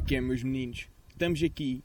é 0.00 0.02
que 0.02 0.16
é, 0.16 0.20
meus 0.20 0.42
meninos? 0.42 0.88
Estamos 1.10 1.42
aqui, 1.42 1.84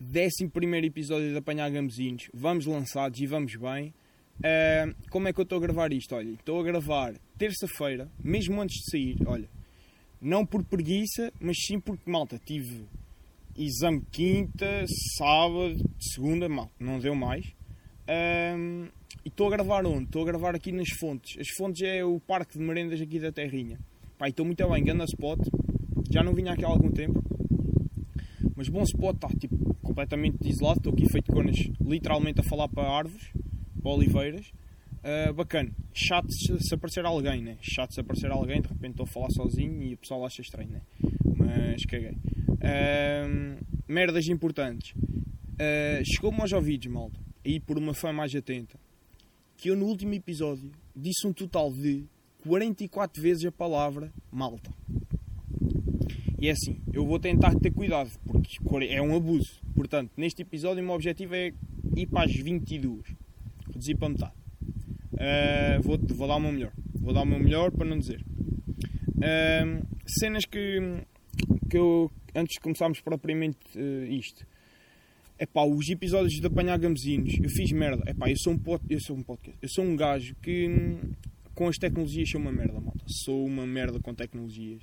11 0.00 0.86
episódio 0.86 1.30
de 1.30 1.36
Apanhar 1.36 1.70
Gamezinhos. 1.70 2.30
Vamos 2.32 2.64
lançados 2.64 3.20
e 3.20 3.26
vamos 3.26 3.54
bem. 3.56 3.92
Uh, 4.38 4.94
como 5.10 5.28
é 5.28 5.32
que 5.34 5.40
eu 5.40 5.42
estou 5.42 5.58
a 5.58 5.60
gravar 5.60 5.92
isto? 5.92 6.14
Olha, 6.14 6.30
estou 6.30 6.58
a 6.58 6.64
gravar 6.64 7.14
terça-feira, 7.36 8.10
mesmo 8.24 8.60
antes 8.60 8.76
de 8.76 8.90
sair. 8.90 9.18
Olha, 9.26 9.48
não 10.18 10.46
por 10.46 10.64
preguiça, 10.64 11.30
mas 11.38 11.58
sim 11.66 11.78
porque, 11.78 12.10
malta, 12.10 12.38
tive 12.38 12.86
exame 13.54 14.02
quinta, 14.10 14.86
sábado, 15.18 15.76
segunda, 16.00 16.48
mal, 16.48 16.70
não 16.80 16.98
deu 16.98 17.14
mais. 17.14 17.44
Uh, 18.08 18.88
e 19.24 19.28
estou 19.28 19.48
a 19.48 19.50
gravar 19.50 19.84
onde? 19.84 20.04
Estou 20.04 20.22
a 20.22 20.26
gravar 20.26 20.54
aqui 20.54 20.72
nas 20.72 20.88
Fontes. 20.98 21.38
As 21.38 21.48
Fontes 21.58 21.82
é 21.82 22.02
o 22.02 22.18
parque 22.18 22.58
de 22.58 22.64
merendas 22.64 23.00
aqui 23.00 23.18
da 23.18 23.30
Terrinha. 23.30 23.78
Pá, 24.16 24.26
estou 24.26 24.46
muito 24.46 24.66
bem, 24.66 24.82
grande 24.82 25.04
spot. 25.04 25.40
Já 26.10 26.22
não 26.22 26.34
vinha 26.34 26.52
aqui 26.52 26.64
há 26.64 26.68
algum 26.68 26.90
tempo. 26.90 27.22
Mas 28.56 28.68
bom 28.68 28.82
spot, 28.82 29.16
está 29.16 29.28
tipo 29.28 29.74
completamente 29.82 30.48
isolado. 30.48 30.78
Estou 30.78 30.92
aqui 30.92 31.10
feito 31.10 31.32
conas, 31.32 31.56
literalmente 31.80 32.40
a 32.40 32.44
falar 32.44 32.68
para 32.68 32.88
árvores, 32.88 33.30
para 33.82 33.90
oliveiras. 33.90 34.52
Uh, 35.06 35.32
bacana. 35.32 35.70
Chato 35.92 36.26
se 36.32 36.74
aparecer 36.74 37.04
alguém, 37.04 37.40
né? 37.40 37.58
Chato 37.60 37.94
se 37.94 38.00
aparecer 38.00 38.30
alguém, 38.30 38.60
de 38.60 38.68
repente 38.68 38.92
estou 38.92 39.04
a 39.04 39.06
falar 39.06 39.30
sozinho 39.30 39.82
e 39.82 39.94
o 39.94 39.98
pessoal 39.98 40.26
acha 40.26 40.42
estranho, 40.42 40.70
né? 40.70 40.82
Mas 41.36 41.84
caguei. 41.86 42.16
Uh, 42.48 43.64
merdas 43.86 44.26
importantes. 44.26 44.92
Uh, 44.92 46.04
Chegou-me 46.04 46.40
aos 46.40 46.52
ouvidos, 46.52 46.88
malta, 46.88 47.20
aí 47.44 47.60
por 47.60 47.78
uma 47.78 47.94
fã 47.94 48.12
mais 48.12 48.34
atenta, 48.34 48.78
que 49.56 49.70
eu 49.70 49.76
no 49.76 49.86
último 49.86 50.12
episódio 50.14 50.72
disse 50.94 51.26
um 51.26 51.32
total 51.32 51.72
de 51.72 52.04
44 52.40 53.22
vezes 53.22 53.44
a 53.44 53.52
palavra 53.52 54.12
malta. 54.30 54.70
E 56.38 56.48
é 56.48 56.52
assim, 56.52 56.80
eu 56.92 57.06
vou 57.06 57.18
tentar 57.18 57.54
ter 57.54 57.70
cuidado, 57.70 58.10
porque 58.26 58.58
é 58.88 59.00
um 59.00 59.16
abuso. 59.16 59.60
Portanto, 59.74 60.12
neste 60.16 60.42
episódio, 60.42 60.82
o 60.82 60.86
meu 60.86 60.94
objetivo 60.94 61.34
é 61.34 61.52
ir 61.96 62.06
para 62.06 62.24
as 62.24 62.34
22. 62.34 63.02
Reduzir 63.68 63.96
para 63.96 64.08
metade. 64.10 64.34
Uh, 65.14 65.82
vou, 65.82 65.98
vou 65.98 66.28
dar 66.28 66.36
o 66.36 66.40
meu 66.40 66.52
melhor. 66.52 66.72
Vou 66.94 67.14
dar 67.14 67.22
o 67.22 67.26
meu 67.26 67.38
melhor 67.38 67.70
para 67.70 67.86
não 67.86 67.98
dizer. 67.98 68.22
Uh, 69.16 69.86
cenas 70.06 70.44
que, 70.44 70.78
que 71.70 71.78
eu, 71.78 72.10
antes 72.34 72.54
de 72.54 72.60
começarmos 72.60 73.00
propriamente 73.00 73.58
uh, 73.76 74.04
isto. 74.04 74.46
É 75.38 75.46
pá, 75.46 75.64
os 75.64 75.88
episódios 75.88 76.34
de 76.34 76.46
apanhar 76.46 76.78
gamezinhos, 76.78 77.34
eu 77.42 77.48
fiz 77.48 77.72
merda. 77.72 78.02
É 78.06 78.14
pá, 78.14 78.30
eu 78.30 78.36
sou 78.38 78.52
um 78.52 78.58
pod, 78.58 78.82
eu 78.88 79.00
sou 79.00 79.16
um 79.16 79.22
podcast. 79.22 79.58
Eu 79.62 79.68
sou 79.68 79.84
um 79.84 79.96
gajo 79.96 80.34
que 80.36 80.98
com 81.54 81.68
as 81.68 81.76
tecnologias 81.76 82.30
sou 82.30 82.40
uma 82.40 82.52
merda, 82.52 82.78
malta. 82.80 83.04
Sou 83.06 83.44
uma 83.46 83.66
merda 83.66 83.98
com 84.00 84.14
tecnologias. 84.14 84.82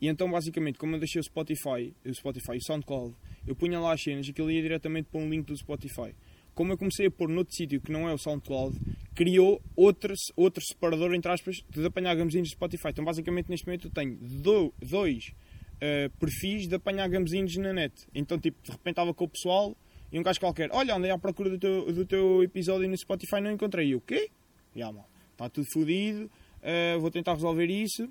E 0.00 0.08
então, 0.08 0.30
basicamente, 0.30 0.78
como 0.78 0.94
eu 0.94 0.98
deixei 0.98 1.20
o 1.20 1.24
Spotify, 1.24 1.94
o 2.04 2.14
Spotify 2.14 2.56
o 2.56 2.64
SoundCloud, 2.64 3.14
eu 3.46 3.54
punha 3.54 3.80
lá 3.80 3.92
as 3.92 4.02
cenas 4.02 4.26
e 4.26 4.30
aquilo 4.30 4.50
ia 4.50 4.62
diretamente 4.62 5.08
para 5.10 5.20
um 5.20 5.28
link 5.28 5.46
do 5.46 5.56
Spotify. 5.56 6.14
Como 6.54 6.72
eu 6.72 6.78
comecei 6.78 7.06
a 7.06 7.10
pôr 7.10 7.28
noutro 7.28 7.54
sítio 7.54 7.80
que 7.80 7.92
não 7.92 8.08
é 8.08 8.14
o 8.14 8.18
SoundCloud, 8.18 8.78
criou 9.14 9.60
outro, 9.74 10.14
outro 10.34 10.62
separador, 10.64 11.14
entre 11.14 11.30
aspas, 11.30 11.56
de 11.70 11.84
apanhar 11.84 12.14
gamezinhos 12.14 12.48
do 12.48 12.52
Spotify. 12.52 12.88
Então, 12.88 13.04
basicamente, 13.04 13.48
neste 13.50 13.66
momento 13.66 13.88
eu 13.88 13.90
tenho 13.90 14.16
do, 14.16 14.72
dois 14.80 15.32
uh, 15.76 16.10
perfis 16.18 16.66
de 16.66 16.74
apanhar 16.74 17.08
gamezinhos 17.08 17.56
na 17.56 17.72
net. 17.72 17.94
Então, 18.14 18.38
tipo, 18.38 18.62
de 18.62 18.70
repente 18.70 18.92
estava 18.92 19.12
com 19.12 19.24
o 19.24 19.28
pessoal 19.28 19.76
e 20.10 20.18
um 20.18 20.22
gajo 20.22 20.40
qualquer, 20.40 20.70
olha, 20.72 20.94
andei 20.94 21.10
à 21.10 21.18
procura 21.18 21.50
do 21.50 21.58
teu, 21.58 21.92
do 21.92 22.06
teu 22.06 22.42
episódio 22.42 22.88
no 22.88 22.96
Spotify 22.96 23.40
não 23.40 23.50
encontrei. 23.50 23.88
E 23.88 23.94
o 23.94 24.00
quê? 24.00 24.30
Já, 24.74 24.92
mal 24.92 25.08
está 25.36 25.50
tudo 25.50 25.66
fodido, 25.70 26.24
uh, 26.24 26.98
vou 26.98 27.10
tentar 27.10 27.34
resolver 27.34 27.66
isso, 27.66 28.08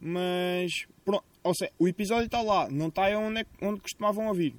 mas 0.00 0.86
pronto, 1.04 1.24
ou 1.44 1.54
seja, 1.54 1.70
o 1.78 1.86
episódio 1.86 2.26
está 2.26 2.40
lá, 2.40 2.68
não 2.70 2.88
está 2.88 3.06
onde, 3.18 3.40
é, 3.40 3.46
onde 3.62 3.80
costumavam 3.80 4.26
ouvir. 4.28 4.54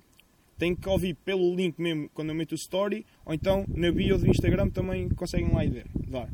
Tem 0.58 0.76
que 0.76 0.88
ouvir 0.88 1.16
pelo 1.26 1.56
link 1.56 1.80
mesmo 1.80 2.08
quando 2.14 2.30
eu 2.30 2.36
meto 2.36 2.52
o 2.52 2.56
story, 2.56 3.04
ou 3.26 3.34
então 3.34 3.66
na 3.68 3.92
bio 3.92 4.18
do 4.20 4.30
Instagram 4.30 4.70
também 4.70 5.10
conseguem 5.10 5.52
lá 5.52 5.66
ir 5.66 5.72
ver. 5.72 5.88
Dar. 6.08 6.30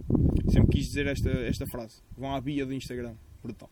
Sempre 0.50 0.72
quis 0.78 0.88
dizer 0.88 1.08
esta, 1.08 1.30
esta 1.30 1.66
frase. 1.68 2.02
Vão 2.18 2.36
à 2.36 2.42
bio 2.42 2.66
do 2.66 2.74
Instagram. 2.74 3.16
Brutal. 3.42 3.70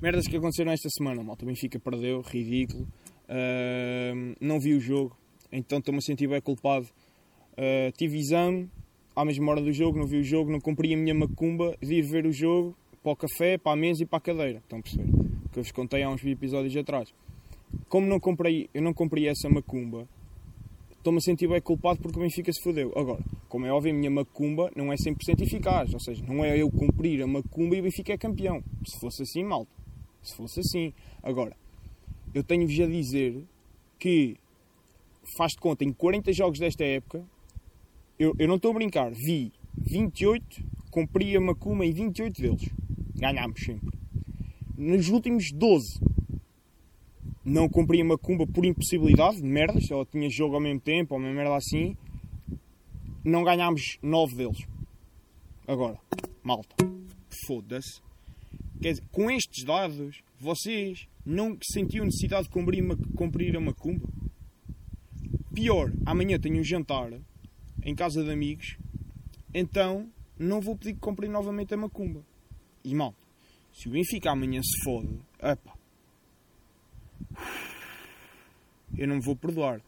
Merdas 0.00 0.26
que 0.26 0.36
aconteceram 0.36 0.72
esta 0.72 0.88
semana, 0.88 1.22
malta. 1.22 1.44
Benfica 1.44 1.78
perdeu, 1.78 2.22
ridículo. 2.22 2.88
Uh, 3.28 4.34
não 4.40 4.58
vi 4.58 4.72
o 4.72 4.80
jogo, 4.80 5.14
então 5.52 5.78
estou-me 5.78 5.98
a 5.98 6.00
sentir 6.00 6.26
bem 6.26 6.40
culpado. 6.40 6.86
Uh, 7.52 7.92
tive 7.98 8.16
exame, 8.16 8.70
à 9.14 9.24
mesma 9.24 9.50
hora 9.50 9.60
do 9.60 9.72
jogo, 9.72 9.98
não 9.98 10.06
vi 10.06 10.16
o 10.16 10.24
jogo, 10.24 10.50
não 10.50 10.60
cumpri 10.60 10.94
a 10.94 10.96
minha 10.96 11.14
macumba 11.14 11.76
de 11.82 11.96
ir 11.96 12.02
ver 12.02 12.24
o 12.24 12.32
jogo 12.32 12.74
para 13.02 13.12
o 13.12 13.16
café, 13.16 13.58
para 13.58 13.72
a 13.72 13.76
mesa 13.76 14.02
e 14.02 14.06
para 14.06 14.18
a 14.18 14.20
cadeira. 14.20 14.58
Estão 14.58 14.78
a 14.78 14.82
perceber? 14.82 15.10
Que 15.52 15.58
eu 15.58 15.62
vos 15.62 15.72
contei 15.72 16.02
há 16.02 16.10
uns 16.10 16.24
episódios 16.24 16.76
atrás. 16.76 17.12
Como 17.88 18.06
não 18.06 18.18
comprei, 18.18 18.68
eu 18.72 18.82
não 18.82 18.94
comprei 18.94 19.28
essa 19.28 19.48
macumba, 19.48 20.08
estou-me 20.90 21.18
a 21.18 21.20
sentir 21.20 21.48
bem 21.48 21.60
culpado 21.60 22.00
porque 22.00 22.18
o 22.18 22.22
Benfica 22.22 22.52
se 22.52 22.62
fodeu. 22.62 22.92
Agora, 22.96 23.22
como 23.48 23.66
é 23.66 23.72
óbvio, 23.72 23.92
a 23.92 23.96
minha 23.96 24.10
macumba 24.10 24.70
não 24.76 24.92
é 24.92 24.96
100% 24.96 25.40
eficaz. 25.42 25.92
Ou 25.92 26.00
seja, 26.00 26.24
não 26.26 26.44
é 26.44 26.56
eu 26.56 26.70
cumprir 26.70 27.22
a 27.22 27.26
macumba 27.26 27.76
e 27.76 27.80
o 27.80 27.82
Benfica 27.82 28.12
é 28.12 28.18
campeão. 28.18 28.62
Se 28.86 28.98
fosse 29.00 29.22
assim, 29.22 29.44
malta. 29.44 29.70
Se 30.22 30.36
fosse 30.36 30.60
assim. 30.60 30.92
Agora, 31.22 31.56
eu 32.34 32.42
tenho-vos 32.42 32.78
a 32.80 32.86
dizer 32.86 33.42
que 33.98 34.36
faz 35.36 35.52
de 35.52 35.58
conta, 35.58 35.84
em 35.84 35.92
40 35.92 36.32
jogos 36.32 36.58
desta 36.58 36.84
época, 36.84 37.24
eu, 38.18 38.34
eu 38.38 38.48
não 38.48 38.56
estou 38.56 38.70
a 38.70 38.74
brincar, 38.74 39.10
vi 39.12 39.52
28, 39.76 40.64
cumpri 40.90 41.36
a 41.36 41.40
Macuma 41.40 41.84
em 41.84 41.92
28 41.92 42.40
deles. 42.40 42.70
Ganhámos 43.18 43.60
sempre. 43.60 43.90
Nos 44.76 45.08
últimos 45.08 45.50
12, 45.52 46.00
não 47.44 47.68
cumpri 47.68 48.00
a 48.00 48.04
Macumba 48.04 48.46
por 48.46 48.64
impossibilidade, 48.64 49.42
merdas, 49.42 49.90
ela 49.90 50.06
tinha 50.06 50.30
jogo 50.30 50.54
ao 50.54 50.60
mesmo 50.60 50.80
tempo, 50.80 51.14
ou 51.14 51.20
uma 51.20 51.32
merda 51.32 51.56
assim. 51.56 51.96
Não 53.24 53.42
ganhámos 53.42 53.98
9 54.00 54.36
deles. 54.36 54.66
Agora, 55.66 55.98
malta, 56.42 56.76
foda-se. 57.46 58.00
Quer 58.80 58.90
dizer, 58.90 59.04
com 59.10 59.30
estes 59.30 59.64
dados, 59.64 60.22
vocês 60.38 61.08
não 61.26 61.58
sentiam 61.60 62.04
necessidade 62.04 62.44
de 62.44 62.50
cumprir, 62.50 62.82
uma, 62.82 62.96
cumprir 63.16 63.56
a 63.56 63.60
Macumba? 63.60 64.08
Pior, 65.52 65.92
amanhã 66.06 66.38
tenho 66.38 66.60
um 66.60 66.62
jantar 66.62 67.10
em 67.82 67.94
casa 67.94 68.22
de 68.22 68.30
amigos, 68.30 68.76
então 69.52 70.08
não 70.38 70.60
vou 70.60 70.76
pedir 70.76 70.94
que 70.94 71.00
comprem 71.00 71.28
novamente 71.28 71.74
a 71.74 71.76
macumba. 71.76 72.24
E 72.88 72.94
mal, 72.94 73.14
se 73.70 73.86
o 73.86 73.90
Benfica 73.90 74.30
amanhã 74.30 74.62
se 74.62 74.82
fode, 74.82 75.20
epa, 75.40 75.74
eu 78.96 79.06
não 79.06 79.16
me 79.16 79.20
vou 79.20 79.36
perdoar. 79.36 79.82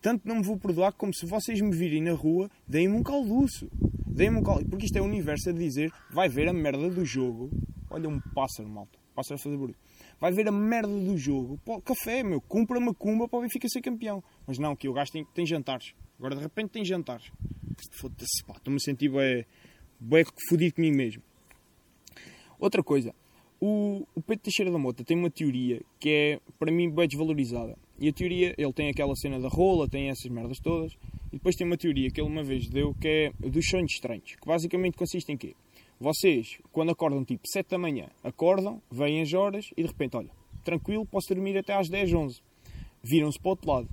Tanto 0.00 0.26
não 0.26 0.36
me 0.36 0.42
vou 0.42 0.58
perdoar 0.58 0.92
como 0.92 1.12
se 1.14 1.26
vocês 1.26 1.60
me 1.60 1.70
virem 1.76 2.02
na 2.02 2.12
rua, 2.12 2.50
deem-me 2.66 2.96
um 2.96 3.02
calduço. 3.02 3.68
Deem-me 4.06 4.38
um 4.38 4.42
calduço. 4.42 4.70
Porque 4.70 4.86
isto 4.86 4.96
é 4.96 5.02
o 5.02 5.04
universo 5.04 5.50
a 5.50 5.52
dizer, 5.52 5.92
vai 6.10 6.30
ver 6.30 6.48
a 6.48 6.52
merda 6.54 6.88
do 6.88 7.04
jogo. 7.04 7.50
Olha 7.90 8.08
um 8.08 8.18
pássaro, 8.34 8.66
malta. 8.70 8.98
Pássaro 9.14 9.38
a 9.38 9.42
fazer 9.42 9.56
barulho. 9.58 9.76
Vai 10.18 10.32
ver 10.32 10.48
a 10.48 10.52
merda 10.52 10.88
do 10.88 11.18
jogo. 11.18 11.60
Pô, 11.62 11.78
café, 11.82 12.22
meu. 12.22 12.40
Compra 12.40 12.78
uma 12.78 12.94
cumba 12.94 13.28
para 13.28 13.38
o 13.38 13.42
Benfica 13.42 13.68
ser 13.68 13.82
campeão. 13.82 14.24
Mas 14.46 14.58
não, 14.58 14.74
que 14.74 14.88
o 14.88 14.94
gajo 14.94 15.12
tem, 15.12 15.26
tem 15.34 15.44
jantares. 15.44 15.92
Agora 16.18 16.34
de 16.34 16.40
repente 16.40 16.70
tem 16.70 16.84
jantares. 16.84 17.30
Foda-se, 18.00 18.42
pá, 18.46 18.54
estou-me 18.56 18.76
a 18.76 18.80
sentir 18.80 19.10
bem, 19.10 19.44
bem 20.00 20.24
fodido 20.48 20.74
comigo 20.74 20.96
mesmo. 20.96 21.22
Outra 22.58 22.82
coisa, 22.82 23.14
o, 23.60 24.06
o 24.14 24.20
Pedro 24.22 24.44
Teixeira 24.44 24.70
da 24.70 24.78
Mota 24.78 25.04
tem 25.04 25.16
uma 25.16 25.30
teoria 25.30 25.80
que 25.98 26.10
é, 26.10 26.40
para 26.58 26.70
mim, 26.70 26.90
bem 26.90 27.08
desvalorizada. 27.08 27.76
E 27.98 28.08
a 28.08 28.12
teoria, 28.12 28.54
ele 28.58 28.72
tem 28.72 28.88
aquela 28.88 29.14
cena 29.16 29.40
da 29.40 29.48
rola, 29.48 29.88
tem 29.88 30.08
essas 30.08 30.30
merdas 30.30 30.58
todas. 30.58 30.92
E 31.32 31.36
depois 31.36 31.56
tem 31.56 31.66
uma 31.66 31.76
teoria 31.76 32.10
que 32.10 32.20
ele 32.20 32.28
uma 32.28 32.42
vez 32.42 32.68
deu 32.68 32.94
que 33.00 33.08
é 33.08 33.48
dos 33.48 33.66
sonhos 33.66 33.92
estranhos. 33.92 34.36
Que 34.36 34.46
basicamente 34.46 34.96
consiste 34.96 35.32
em 35.32 35.36
quê? 35.36 35.54
Vocês, 35.98 36.58
quando 36.72 36.90
acordam 36.90 37.24
tipo 37.24 37.48
7 37.48 37.70
da 37.70 37.78
manhã, 37.78 38.08
acordam, 38.22 38.82
vêm 38.90 39.22
as 39.22 39.32
horas 39.32 39.70
e 39.76 39.82
de 39.82 39.88
repente, 39.88 40.16
olha, 40.16 40.30
tranquilo, 40.62 41.06
posso 41.06 41.28
dormir 41.28 41.56
até 41.56 41.74
às 41.74 41.88
10, 41.88 42.12
11. 42.12 42.42
Viram-se 43.02 43.38
para 43.38 43.48
o 43.48 43.50
outro 43.50 43.70
lado 43.70 43.88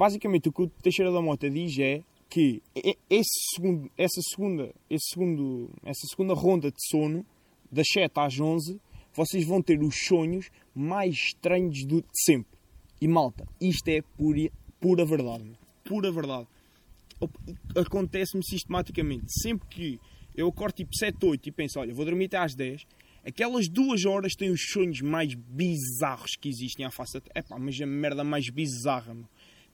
basicamente 0.00 0.48
o 0.48 0.52
que 0.52 0.62
o 0.62 0.66
Teixeira 0.66 1.12
da 1.12 1.20
Mota 1.20 1.50
diz 1.50 1.78
é 1.78 2.02
que 2.30 2.62
esse 3.10 3.54
segundo, 3.54 3.90
essa, 3.98 4.18
segunda, 4.30 4.74
esse 4.88 5.10
segundo, 5.12 5.68
essa 5.84 6.06
segunda 6.08 6.32
ronda 6.32 6.70
de 6.70 6.88
sono, 6.88 7.26
das 7.70 7.86
7 7.92 8.12
às 8.16 8.38
11, 8.38 8.80
vocês 9.12 9.44
vão 9.44 9.62
ter 9.62 9.80
os 9.82 10.06
sonhos 10.06 10.50
mais 10.74 11.14
estranhos 11.14 11.84
de 11.86 12.04
sempre. 12.12 12.58
E 13.00 13.08
malta, 13.08 13.46
isto 13.60 13.88
é 13.88 14.02
pura, 14.16 14.50
pura 14.80 15.04
verdade. 15.04 15.44
Pura 15.84 16.12
verdade. 16.12 16.46
Acontece-me 17.76 18.44
sistematicamente. 18.44 19.26
Sempre 19.42 19.68
que 19.68 20.00
eu 20.34 20.48
acordo 20.48 20.74
tipo 20.74 20.94
7, 20.94 21.16
8 21.24 21.48
e 21.48 21.52
penso, 21.52 21.80
olha, 21.80 21.94
vou 21.94 22.04
dormir 22.04 22.26
até 22.26 22.38
às 22.38 22.54
10, 22.54 22.86
aquelas 23.24 23.68
duas 23.68 24.04
horas 24.04 24.34
têm 24.34 24.50
os 24.50 24.70
sonhos 24.70 25.00
mais 25.00 25.34
bizarros 25.34 26.36
que 26.36 26.48
existem 26.48 26.86
à 26.86 26.90
face 26.90 27.14
da 27.14 27.22
É 27.34 27.42
pá, 27.42 27.58
mas 27.58 27.80
a 27.80 27.86
merda 27.86 28.24
mais 28.24 28.48
bizarra, 28.48 29.14
meu 29.14 29.26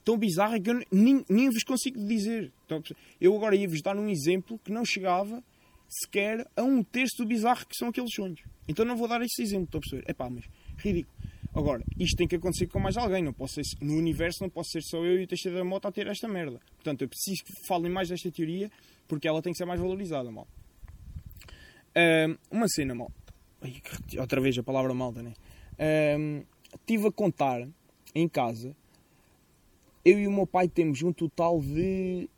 tão 0.07 0.17
bizarra 0.17 0.61
que 0.61 0.71
eu 0.71 0.81
nem, 0.93 1.25
nem 1.29 1.51
vos 1.51 1.65
consigo 1.65 1.99
dizer. 2.07 2.53
Então, 2.65 2.81
eu 3.21 3.35
agora 3.35 3.57
ia-vos 3.57 3.83
dar 3.83 3.97
um 3.97 4.09
exemplo 4.09 4.57
que 4.65 4.71
não 4.71 4.85
chegava 4.85 5.43
sequer 5.89 6.47
a 6.57 6.63
um 6.63 6.83
terço 6.83 7.19
do 7.19 7.27
bizarro 7.27 7.67
que 7.67 7.77
são 7.77 7.89
aqueles 7.89 8.13
sonhos. 8.13 8.41
Então 8.69 8.85
não 8.85 8.97
vou 8.97 9.09
dar 9.09 9.23
esse 9.23 9.43
exemplo, 9.43 9.67
estou 9.67 9.79
a 9.79 9.81
perceber? 9.81 10.05
É 10.07 10.13
pá, 10.13 10.29
mas 10.29 10.45
ridículo. 10.79 11.15
Agora, 11.55 11.83
isto 11.99 12.17
tem 12.17 12.29
que 12.29 12.37
acontecer 12.37 12.67
com 12.67 12.79
mais 12.79 12.99
alguém. 12.99 13.23
Não 13.23 13.33
posso 13.33 13.55
ser, 13.55 13.63
no 13.81 13.97
universo 13.97 14.43
não 14.43 14.51
posso 14.51 14.71
ser 14.71 14.83
só 14.83 14.99
eu 14.99 15.19
e 15.21 15.25
o 15.25 15.27
Teixeira 15.27 15.57
da 15.57 15.65
Mota 15.65 15.89
a 15.89 15.93
ter 15.93 16.07
esta 16.07 16.29
merda. 16.29 16.61
Portanto, 16.75 17.03
eu 17.03 17.09
preciso 17.09 17.43
que 17.45 17.53
falem 17.67 17.91
mais 17.91 18.11
desta 18.11 18.31
teoria 18.31 18.71
porque 19.09 19.27
ela 19.27 19.41
tem 19.41 19.53
que 19.53 19.57
ser 19.57 19.65
mais 19.65 19.81
valorizada, 19.81 20.31
mal. 20.31 20.47
Um, 21.97 22.37
uma 22.51 22.69
cena, 22.69 22.95
mal. 22.95 23.11
Outra 24.19 24.41
vez 24.41 24.59
a 24.59 24.63
palavra 24.63 24.93
malta, 24.93 25.23
né? 25.23 25.33
Um, 26.19 26.45
estive 26.75 27.09
a 27.09 27.13
contar 27.13 27.67
em 28.15 28.29
casa. 28.29 28.77
Eu 30.05 30.19
e 30.19 30.27
o 30.27 30.31
meu 30.31 30.47
pai 30.47 30.69
temos 30.69 31.03
um 31.03 31.13
total 31.13 31.61
de. 31.61 32.29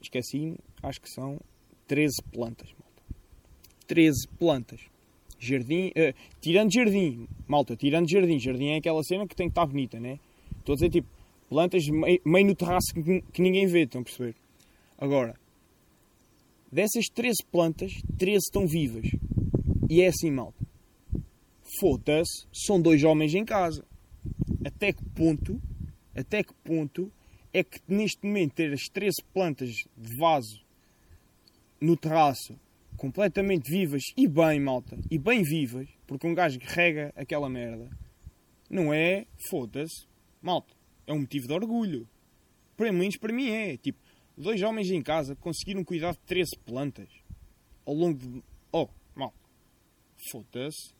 Esqueci, 0.00 0.58
acho 0.82 1.00
que 1.00 1.08
são 1.08 1.40
13 1.86 2.16
plantas. 2.32 2.75
13 3.86 4.28
plantas. 4.38 4.80
Jardim, 5.38 5.88
uh, 5.88 6.14
tirando 6.40 6.72
jardim, 6.72 7.28
malta, 7.46 7.76
tirando 7.76 8.08
jardim. 8.08 8.38
Jardim 8.38 8.68
é 8.68 8.76
aquela 8.76 9.02
cena 9.02 9.26
que 9.26 9.36
tem 9.36 9.48
que 9.48 9.52
estar 9.52 9.66
bonita, 9.66 10.00
né? 10.00 10.18
Estou 10.58 10.72
a 10.72 10.76
dizer 10.76 10.90
tipo, 10.90 11.08
plantas 11.48 11.86
meio, 11.88 12.20
meio 12.24 12.46
no 12.46 12.54
terraço 12.54 12.92
que, 12.94 13.22
que 13.32 13.42
ninguém 13.42 13.66
vê, 13.66 13.82
estão 13.82 14.00
a 14.00 14.04
perceber? 14.04 14.34
Agora, 14.98 15.38
dessas 16.72 17.06
13 17.06 17.36
plantas, 17.50 17.92
13 18.18 18.38
estão 18.38 18.66
vivas. 18.66 19.06
E 19.88 20.00
é 20.00 20.08
assim, 20.08 20.30
malta. 20.30 20.66
Foda-se, 21.80 22.46
são 22.52 22.80
dois 22.80 23.04
homens 23.04 23.34
em 23.34 23.44
casa. 23.44 23.84
Até 24.64 24.92
que 24.92 25.04
ponto, 25.10 25.60
até 26.14 26.42
que 26.42 26.54
ponto 26.64 27.10
é 27.52 27.62
que 27.62 27.80
neste 27.88 28.26
momento 28.26 28.54
ter 28.54 28.72
as 28.72 28.88
13 28.92 29.14
plantas 29.32 29.70
de 29.70 30.16
vaso 30.18 30.60
no 31.80 31.96
terraço 31.96 32.58
completamente 32.96 33.70
vivas 33.70 34.02
e 34.16 34.26
bem, 34.26 34.60
malta, 34.60 34.98
e 35.10 35.18
bem 35.18 35.42
vivas, 35.42 35.88
porque 36.06 36.26
um 36.26 36.34
gajo 36.34 36.58
rega 36.62 37.12
aquela 37.14 37.48
merda, 37.48 37.88
não 38.68 38.92
é, 38.92 39.26
foda-se, 39.48 40.06
malta, 40.42 40.74
é 41.06 41.12
um 41.12 41.20
motivo 41.20 41.46
de 41.46 41.52
orgulho. 41.52 42.08
Para 42.76 42.92
mim, 42.92 43.08
para 43.20 43.32
mim 43.32 43.50
é, 43.50 43.76
tipo, 43.76 43.98
dois 44.36 44.60
homens 44.62 44.90
em 44.90 45.02
casa 45.02 45.36
conseguiram 45.36 45.84
cuidar 45.84 46.12
de 46.12 46.18
13 46.20 46.50
plantas 46.64 47.08
ao 47.84 47.94
longo 47.94 48.18
de... 48.18 48.42
Oh, 48.72 48.88
malta, 49.14 49.38
foda-se, 50.30 50.92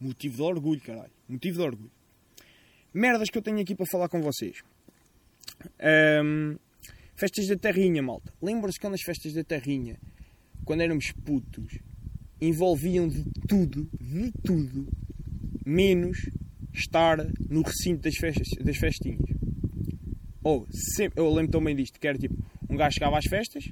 motivo 0.00 0.36
de 0.36 0.42
orgulho, 0.42 0.80
caralho, 0.80 1.12
motivo 1.28 1.58
de 1.58 1.62
orgulho. 1.64 1.92
Merdas 2.92 3.30
que 3.30 3.38
eu 3.38 3.42
tenho 3.42 3.60
aqui 3.60 3.74
para 3.74 3.86
falar 3.90 4.08
com 4.08 4.20
vocês. 4.20 4.62
Um, 6.22 6.56
festas 7.14 7.46
da 7.46 7.56
terrinha, 7.56 8.02
malta. 8.02 8.32
Lembra-se 8.40 8.78
quando 8.78 8.94
as 8.94 9.02
festas 9.02 9.32
da 9.34 9.44
terrinha 9.44 9.98
quando 10.66 10.80
éramos 10.80 11.12
putos, 11.24 11.78
envolviam 12.40 13.08
de 13.08 13.24
tudo, 13.48 13.88
de 13.98 14.32
tudo, 14.42 14.88
menos 15.64 16.18
estar 16.74 17.18
no 17.48 17.62
recinto 17.62 18.02
das, 18.02 18.16
festas, 18.16 18.48
das 18.60 18.76
festinhas. 18.76 19.30
Ou, 20.42 20.66
sempre, 20.94 21.20
eu 21.20 21.32
lembro 21.32 21.52
também 21.52 21.74
disto, 21.74 21.98
que 21.98 22.06
era 22.06 22.18
tipo, 22.18 22.34
um 22.68 22.76
gajo 22.76 22.94
chegava 22.94 23.16
às 23.16 23.24
festas, 23.24 23.64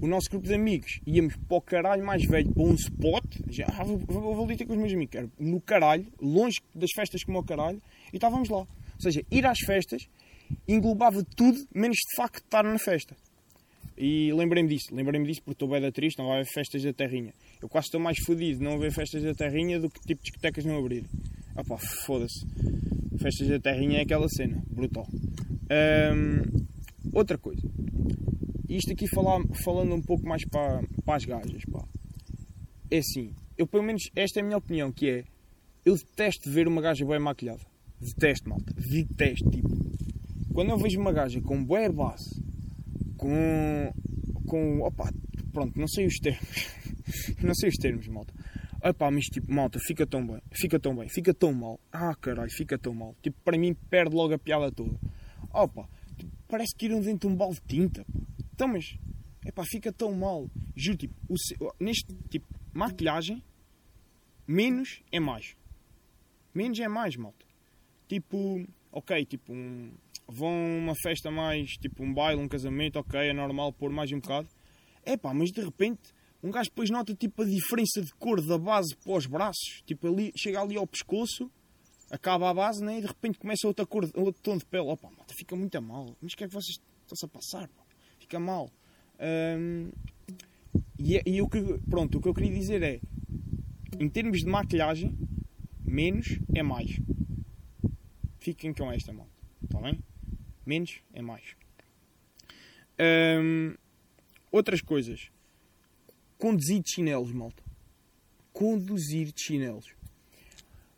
o 0.00 0.08
nosso 0.08 0.28
grupo 0.28 0.48
de 0.48 0.54
amigos 0.54 1.00
íamos 1.06 1.36
para 1.36 1.56
o 1.56 1.60
caralho 1.60 2.04
mais 2.04 2.24
velho, 2.26 2.52
para 2.52 2.62
um 2.64 2.74
spot, 2.74 3.24
já 3.48 3.66
ah, 3.78 3.84
vou, 3.84 3.98
vou, 3.98 4.34
vou 4.34 4.44
ali 4.44 4.56
ter 4.56 4.66
com 4.66 4.72
os 4.72 4.78
meus 4.78 4.92
amigos, 4.92 5.14
era 5.14 5.30
no 5.38 5.60
caralho, 5.60 6.06
longe 6.20 6.58
das 6.74 6.90
festas 6.94 7.22
como 7.22 7.38
o 7.38 7.44
caralho, 7.44 7.80
e 8.12 8.16
estávamos 8.16 8.48
lá. 8.48 8.58
Ou 8.58 9.00
seja, 9.00 9.24
ir 9.30 9.46
às 9.46 9.60
festas 9.60 10.08
englobava 10.66 11.24
tudo, 11.36 11.64
menos 11.72 11.96
de 11.96 12.16
facto 12.16 12.42
estar 12.42 12.64
na 12.64 12.78
festa. 12.78 13.16
E 14.02 14.32
lembrei-me 14.32 14.66
disso, 14.66 14.94
lembrei-me 14.94 15.26
disso 15.26 15.42
porque 15.42 15.56
estou 15.56 15.68
bem 15.68 15.78
da 15.78 15.92
triste, 15.92 16.18
não 16.18 16.28
vai 16.28 16.40
haver 16.40 16.50
festas 16.50 16.82
da 16.82 16.90
terrinha. 16.90 17.34
Eu 17.60 17.68
quase 17.68 17.88
estou 17.88 18.00
mais 18.00 18.16
fodido 18.24 18.58
de 18.58 18.64
não 18.64 18.76
haver 18.76 18.90
festas 18.90 19.22
da 19.22 19.34
terrinha 19.34 19.78
do 19.78 19.90
que 19.90 20.00
tipo 20.00 20.22
discotecas 20.22 20.64
não 20.64 20.78
abrir. 20.78 21.04
Ah 21.54 21.62
pá, 21.62 21.76
foda-se. 22.06 22.46
Festas 23.18 23.48
da 23.48 23.60
terrinha 23.60 23.98
é 23.98 24.00
aquela 24.00 24.26
cena, 24.30 24.64
brutal. 24.70 25.06
Um, 26.16 26.66
outra 27.12 27.36
coisa. 27.36 27.60
Isto 28.70 28.92
aqui 28.92 29.06
falar, 29.06 29.38
falando 29.62 29.94
um 29.94 30.00
pouco 30.00 30.26
mais 30.26 30.46
para, 30.46 30.82
para 31.04 31.16
as 31.16 31.26
gajas, 31.26 31.62
pá. 31.70 31.84
É 32.90 33.00
assim, 33.00 33.34
eu 33.58 33.66
pelo 33.66 33.82
menos, 33.82 34.04
esta 34.16 34.40
é 34.40 34.42
a 34.42 34.46
minha 34.46 34.56
opinião, 34.56 34.90
que 34.90 35.10
é, 35.10 35.24
eu 35.84 35.94
detesto 35.94 36.50
ver 36.50 36.66
uma 36.66 36.80
gaja 36.80 37.04
bem 37.04 37.18
maquilhada. 37.18 37.60
Detesto, 38.00 38.48
malta. 38.48 38.72
Detesto, 38.78 39.50
tipo. 39.50 39.68
Quando 40.54 40.70
eu 40.70 40.78
vejo 40.78 40.98
uma 40.98 41.12
gaja 41.12 41.38
com 41.42 41.62
bué 41.62 41.86
base 41.90 42.48
com. 43.20 43.92
com. 44.46 44.80
opa, 44.80 45.12
pronto, 45.52 45.78
não 45.78 45.86
sei 45.86 46.06
os 46.06 46.18
termos. 46.18 46.74
não 47.42 47.54
sei 47.54 47.68
os 47.68 47.76
termos, 47.76 48.08
malta. 48.08 48.32
Opa, 48.82 49.10
mas 49.10 49.26
tipo, 49.26 49.52
malta, 49.52 49.78
fica 49.78 50.06
tão 50.06 50.26
bem, 50.26 50.40
fica 50.50 50.80
tão 50.80 50.96
bem, 50.96 51.08
fica 51.08 51.34
tão 51.34 51.52
mal. 51.52 51.78
Ah, 51.92 52.14
caralho, 52.14 52.50
fica 52.50 52.78
tão 52.78 52.94
mal. 52.94 53.14
Tipo, 53.22 53.38
para 53.44 53.58
mim 53.58 53.74
perde 53.74 54.16
logo 54.16 54.32
a 54.32 54.38
piada 54.38 54.72
toda. 54.72 54.98
Opa, 55.52 55.86
tipo, 56.16 56.32
parece 56.48 56.74
que 56.74 56.86
iram 56.86 57.00
dentro 57.02 57.28
de 57.28 57.34
um 57.34 57.36
balde 57.36 57.60
de 57.60 57.76
tinta. 57.76 58.06
Então, 58.54 58.68
mas, 58.68 58.96
epá, 59.44 59.64
fica 59.64 59.92
tão 59.92 60.14
mal. 60.14 60.50
Juro, 60.74 60.96
tipo, 60.96 61.14
o, 61.28 61.34
neste 61.78 62.14
tipo, 62.30 62.46
maquilhagem, 62.72 63.44
menos 64.46 65.02
é 65.12 65.20
mais. 65.20 65.54
Menos 66.54 66.80
é 66.80 66.88
mais, 66.88 67.16
malta. 67.16 67.44
Tipo, 68.08 68.66
ok, 68.90 69.26
tipo, 69.26 69.52
um, 69.52 69.92
vão 70.30 70.50
a 70.50 70.78
uma 70.78 70.94
festa 71.02 71.30
mais, 71.30 71.70
tipo 71.72 72.02
um 72.02 72.12
baile, 72.12 72.40
um 72.40 72.48
casamento, 72.48 72.98
ok, 72.98 73.20
é 73.20 73.32
normal 73.32 73.72
pôr 73.72 73.90
mais 73.90 74.10
um 74.12 74.20
bocado. 74.20 74.48
É 75.04 75.16
pá, 75.16 75.34
mas 75.34 75.50
de 75.50 75.60
repente 75.62 76.12
um 76.42 76.50
gajo 76.50 76.70
depois 76.70 76.88
nota 76.88 77.14
tipo 77.14 77.42
a 77.42 77.44
diferença 77.44 78.00
de 78.00 78.12
cor 78.14 78.40
da 78.40 78.56
base 78.56 78.96
para 78.96 79.12
os 79.12 79.26
braços, 79.26 79.82
tipo 79.84 80.08
ali, 80.08 80.32
chega 80.36 80.60
ali 80.60 80.76
ao 80.76 80.86
pescoço, 80.86 81.50
acaba 82.10 82.50
a 82.50 82.54
base, 82.54 82.82
né? 82.82 82.98
E 82.98 83.00
de 83.02 83.06
repente 83.06 83.38
começa 83.38 83.66
outra 83.66 83.84
cor, 83.86 84.08
outro 84.14 84.42
tom 84.42 84.56
de 84.56 84.64
pele. 84.64 84.84
Opa, 84.84 85.10
malta, 85.10 85.34
fica 85.36 85.54
muito 85.54 85.76
a 85.76 85.80
mal. 85.80 86.16
Mas 86.20 86.32
o 86.32 86.36
que 86.36 86.44
é 86.44 86.48
que 86.48 86.54
vocês 86.54 86.78
estão-se 87.02 87.24
a 87.24 87.28
passar? 87.28 87.68
Pá? 87.68 87.82
Fica 88.18 88.40
mal. 88.40 88.70
Hum, 89.58 89.90
e, 90.98 91.16
é, 91.16 91.22
e 91.26 91.42
o 91.42 91.48
que, 91.48 91.60
pronto, 91.88 92.18
o 92.18 92.20
que 92.20 92.28
eu 92.28 92.34
queria 92.34 92.52
dizer 92.52 92.82
é, 92.82 93.00
em 93.98 94.08
termos 94.08 94.38
de 94.38 94.46
maquilhagem, 94.46 95.16
menos 95.84 96.38
é 96.54 96.62
mais. 96.62 96.90
Fiquem 98.38 98.72
com 98.72 98.90
esta, 98.90 99.12
mal. 99.12 99.28
Está 99.62 99.80
bem? 99.80 100.02
Menos 100.64 101.00
é 101.12 101.22
mais. 101.22 101.42
Hum, 103.00 103.74
outras 104.52 104.80
coisas. 104.80 105.30
Conduzir 106.38 106.82
de 106.82 106.92
chinelos, 106.92 107.32
malta. 107.32 107.62
Conduzir 108.52 109.32
de 109.32 109.42
chinelos. 109.42 109.86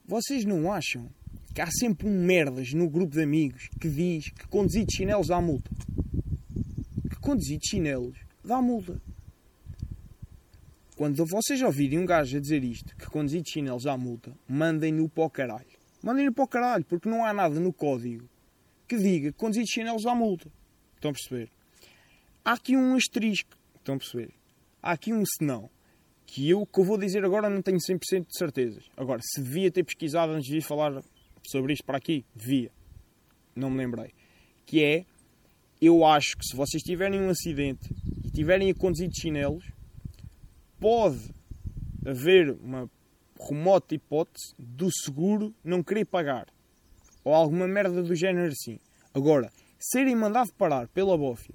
Vocês 0.05 0.44
não 0.44 0.73
acham 0.73 1.09
que 1.55 1.61
há 1.61 1.70
sempre 1.70 2.09
um 2.09 2.25
merdas 2.25 2.73
no 2.73 2.88
grupo 2.88 3.14
de 3.14 3.23
amigos 3.23 3.69
que 3.81 3.88
diz 3.88 4.31
que 4.31 4.49
conduzir 4.49 4.85
de 4.85 4.97
chinelos 4.97 5.28
dá 5.28 5.40
multa? 5.40 5.71
Que 7.09 7.16
conduzir 7.21 7.59
de 7.59 7.69
chinelos 7.69 8.19
dá 8.45 8.61
multa. 8.61 9.00
Quando 10.97 11.25
vocês 11.26 11.62
ouvirem 11.62 11.99
um 11.99 12.07
gajo 12.07 12.37
a 12.37 12.40
dizer 12.40 12.64
isto, 12.64 12.97
que 12.97 13.07
conduzir 13.07 13.42
de 13.42 13.50
chinelos 13.50 13.85
dá 13.85 13.97
multa, 13.97 14.33
mandem-no 14.49 15.09
para 15.09 15.25
o 15.25 15.31
caralho. 15.31 15.78
Mandem-no 16.02 16.33
para 16.33 16.45
o 16.45 16.49
caralho, 16.49 16.85
porque 16.85 17.09
não 17.09 17.25
há 17.25 17.33
nada 17.33 17.61
no 17.61 17.73
código 17.73 18.28
que 18.92 18.99
diga 18.99 19.32
conduzir 19.32 19.64
de 19.64 19.72
chinelos 19.72 20.04
à 20.04 20.14
multa. 20.14 20.52
Estão 20.96 21.12
a 21.12 21.14
perceber? 21.14 21.50
Há 22.44 22.52
aqui 22.52 22.76
um 22.76 22.94
asterisco. 22.94 23.56
Estão 23.76 23.94
a 23.94 23.99
perceber? 23.99 24.34
Há 24.82 24.92
aqui 24.92 25.14
um 25.14 25.25
senão. 25.25 25.70
Que 26.26 26.50
eu 26.50 26.66
que 26.66 26.78
eu 26.78 26.84
vou 26.84 26.99
dizer 26.99 27.25
agora 27.25 27.49
não 27.49 27.62
tenho 27.62 27.78
100% 27.78 28.26
de 28.26 28.37
certezas. 28.37 28.84
Agora, 28.94 29.20
se 29.22 29.40
devia 29.40 29.70
ter 29.70 29.82
pesquisado 29.82 30.32
antes 30.32 30.46
de 30.46 30.61
falar 30.61 31.02
sobre 31.42 31.72
isto 31.72 31.84
para 31.84 31.96
aqui, 31.96 32.22
devia. 32.37 32.70
Não 33.56 33.70
me 33.70 33.78
lembrei. 33.78 34.12
Que 34.66 34.84
é, 34.84 35.06
eu 35.80 36.04
acho 36.04 36.37
que 36.37 36.44
se 36.44 36.54
vocês 36.54 36.82
tiverem 36.82 37.18
um 37.18 37.30
acidente 37.30 37.88
e 38.25 38.30
tiverem 38.30 38.70
a 38.70 38.75
conduzir 38.75 39.08
de 39.08 39.18
chinelos, 39.18 39.64
pode 40.78 41.30
haver 42.04 42.50
uma 42.61 42.90
remota 43.40 43.94
hipótese 43.94 44.54
do 44.58 44.90
seguro 44.90 45.54
não 45.64 45.82
querer 45.82 46.04
pagar 46.04 46.51
ou 47.25 47.35
alguma 47.35 47.67
merda 47.67 48.02
do 48.02 48.14
género 48.14 48.52
assim. 48.52 48.79
Agora, 49.14 49.50
serem 49.79 50.17
mandados 50.17 50.52
parar 50.52 50.88
pela 50.88 51.17
bófia 51.17 51.55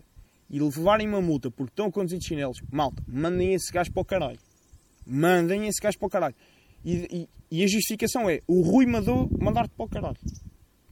e 0.50 0.60
levarem 0.60 1.08
uma 1.08 1.22
multa 1.22 1.52
porque 1.52 1.72
estão 1.72 1.88
a 1.88 1.92
conduzir 1.92 2.22
chinelos, 2.22 2.62
malta, 2.72 3.04
mandem 3.08 3.54
esse 3.54 3.72
gajo 3.72 3.92
para 3.92 4.02
o 4.02 4.06
caralho. 4.06 4.40
Mandem 5.06 5.68
esse 5.68 5.82
gajo 5.82 5.98
para 5.98 6.08
o 6.08 6.10
caralho. 6.10 6.36
E, 6.84 7.28
e, 7.52 7.60
e 7.60 7.64
a 7.64 7.68
justificação 7.68 8.30
é: 8.30 8.42
o 8.48 8.62
Rui 8.62 8.86
mandou 8.86 9.30
mandar-te 9.40 9.74
para 9.76 9.86
o 9.86 9.90
caralho. 9.90 10.18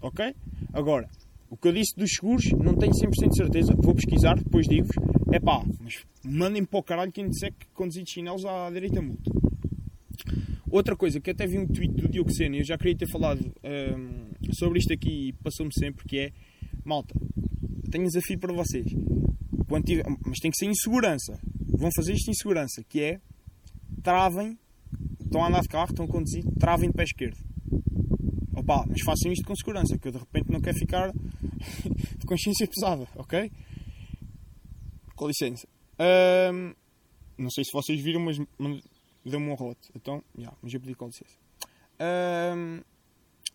Ok? 0.01 0.33
Agora, 0.73 1.09
o 1.49 1.57
que 1.57 1.67
eu 1.67 1.73
disse 1.73 1.95
dos 1.95 2.11
seguros, 2.11 2.51
não 2.51 2.75
tenho 2.75 2.91
100% 2.91 3.29
de 3.29 3.37
certeza. 3.37 3.73
Vou 3.77 3.93
pesquisar, 3.95 4.35
depois 4.35 4.67
digo-vos. 4.67 4.95
É 5.31 5.39
pá, 5.39 5.63
mas 5.79 6.03
mandem 6.23 6.65
para 6.65 6.79
o 6.79 6.83
caralho 6.83 7.11
quem 7.11 7.29
disser 7.29 7.53
que 7.53 7.67
conduzir 7.73 8.05
chinelos 8.05 8.45
à 8.45 8.69
direita 8.69 9.01
multa. 9.01 9.31
Outra 10.75 10.93
coisa 10.93 11.21
que 11.21 11.31
até 11.31 11.47
vi 11.47 11.57
um 11.57 11.65
tweet 11.65 11.93
do 11.93 12.09
Diogo 12.09 12.29
Sena, 12.33 12.57
eu 12.57 12.65
já 12.65 12.77
queria 12.77 12.97
ter 12.97 13.07
falado 13.09 13.39
um, 13.39 14.51
sobre 14.51 14.79
isto 14.79 14.91
aqui 14.91 15.29
e 15.29 15.33
passou-me 15.41 15.71
sempre, 15.73 16.03
que 16.05 16.19
é 16.19 16.31
malta, 16.83 17.15
tenho 17.89 18.03
um 18.03 18.07
desafio 18.07 18.37
para 18.37 18.51
vocês. 18.51 18.85
Tiver, 19.85 20.03
mas 20.25 20.37
tem 20.39 20.51
que 20.51 20.57
ser 20.57 20.65
em 20.65 20.73
segurança. 20.73 21.39
Vão 21.79 21.89
fazer 21.95 22.11
isto 22.11 22.29
em 22.29 22.33
segurança, 22.33 22.83
que 22.89 22.99
é 22.99 23.21
travem, 24.03 24.59
estão 25.23 25.45
a 25.45 25.47
andar 25.47 25.61
de 25.61 25.69
carro, 25.69 25.91
estão 25.91 26.03
a 26.03 26.09
conduzir, 26.09 26.43
travem 26.59 26.89
de 26.89 26.93
pé 26.93 27.03
esquerdo. 27.03 27.37
Opá, 28.53 28.83
mas 28.85 29.01
façam 29.01 29.31
isto 29.31 29.45
com 29.45 29.55
segurança, 29.55 29.97
que 29.97 30.09
eu 30.09 30.11
de 30.11 30.17
repente 30.17 30.51
não 30.51 30.59
quero 30.59 30.77
ficar 30.77 31.13
de 32.19 32.25
consciência 32.27 32.67
pesada, 32.67 33.07
ok? 33.15 33.49
Com 35.15 35.25
licença. 35.25 35.65
Ahm, 35.97 36.73
não 37.37 37.49
sei 37.49 37.63
se 37.63 37.71
vocês 37.71 38.01
viram, 38.01 38.19
mas 38.19 38.37
mas 39.25 39.31
deu-me 39.31 39.49
um 39.49 39.55
rolote. 39.55 39.89
Então, 39.93 40.23
já, 40.37 40.53
mas 40.61 40.73
eu 40.73 40.79
pedi 40.79 40.95
com 40.95 41.07
licença. 41.07 41.37
Ahm, 41.99 42.81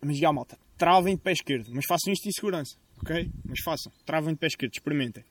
mas 0.03 0.17
já, 0.17 0.31
malta, 0.31 0.59
travem 0.77 1.15
de 1.15 1.21
pé 1.21 1.31
esquerdo, 1.31 1.71
mas 1.73 1.85
façam 1.87 2.13
isto 2.13 2.27
em 2.27 2.31
segurança, 2.31 2.77
ok? 3.01 3.31
Mas 3.45 3.59
façam, 3.63 3.91
travem 4.05 4.33
de 4.33 4.39
pé 4.39 4.47
esquerdo, 4.47 4.73
experimentem. 4.73 5.23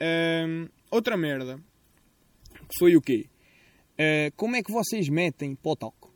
Ahm, 0.00 0.68
outra 0.90 1.16
merda, 1.16 1.58
que 2.68 2.78
foi 2.78 2.96
o 2.96 3.00
quê? 3.00 3.30
Ah, 4.00 4.32
como 4.34 4.56
é 4.56 4.62
que 4.62 4.72
vocês 4.72 5.10
metem 5.10 5.54
pó 5.54 5.76
talco? 5.76 6.10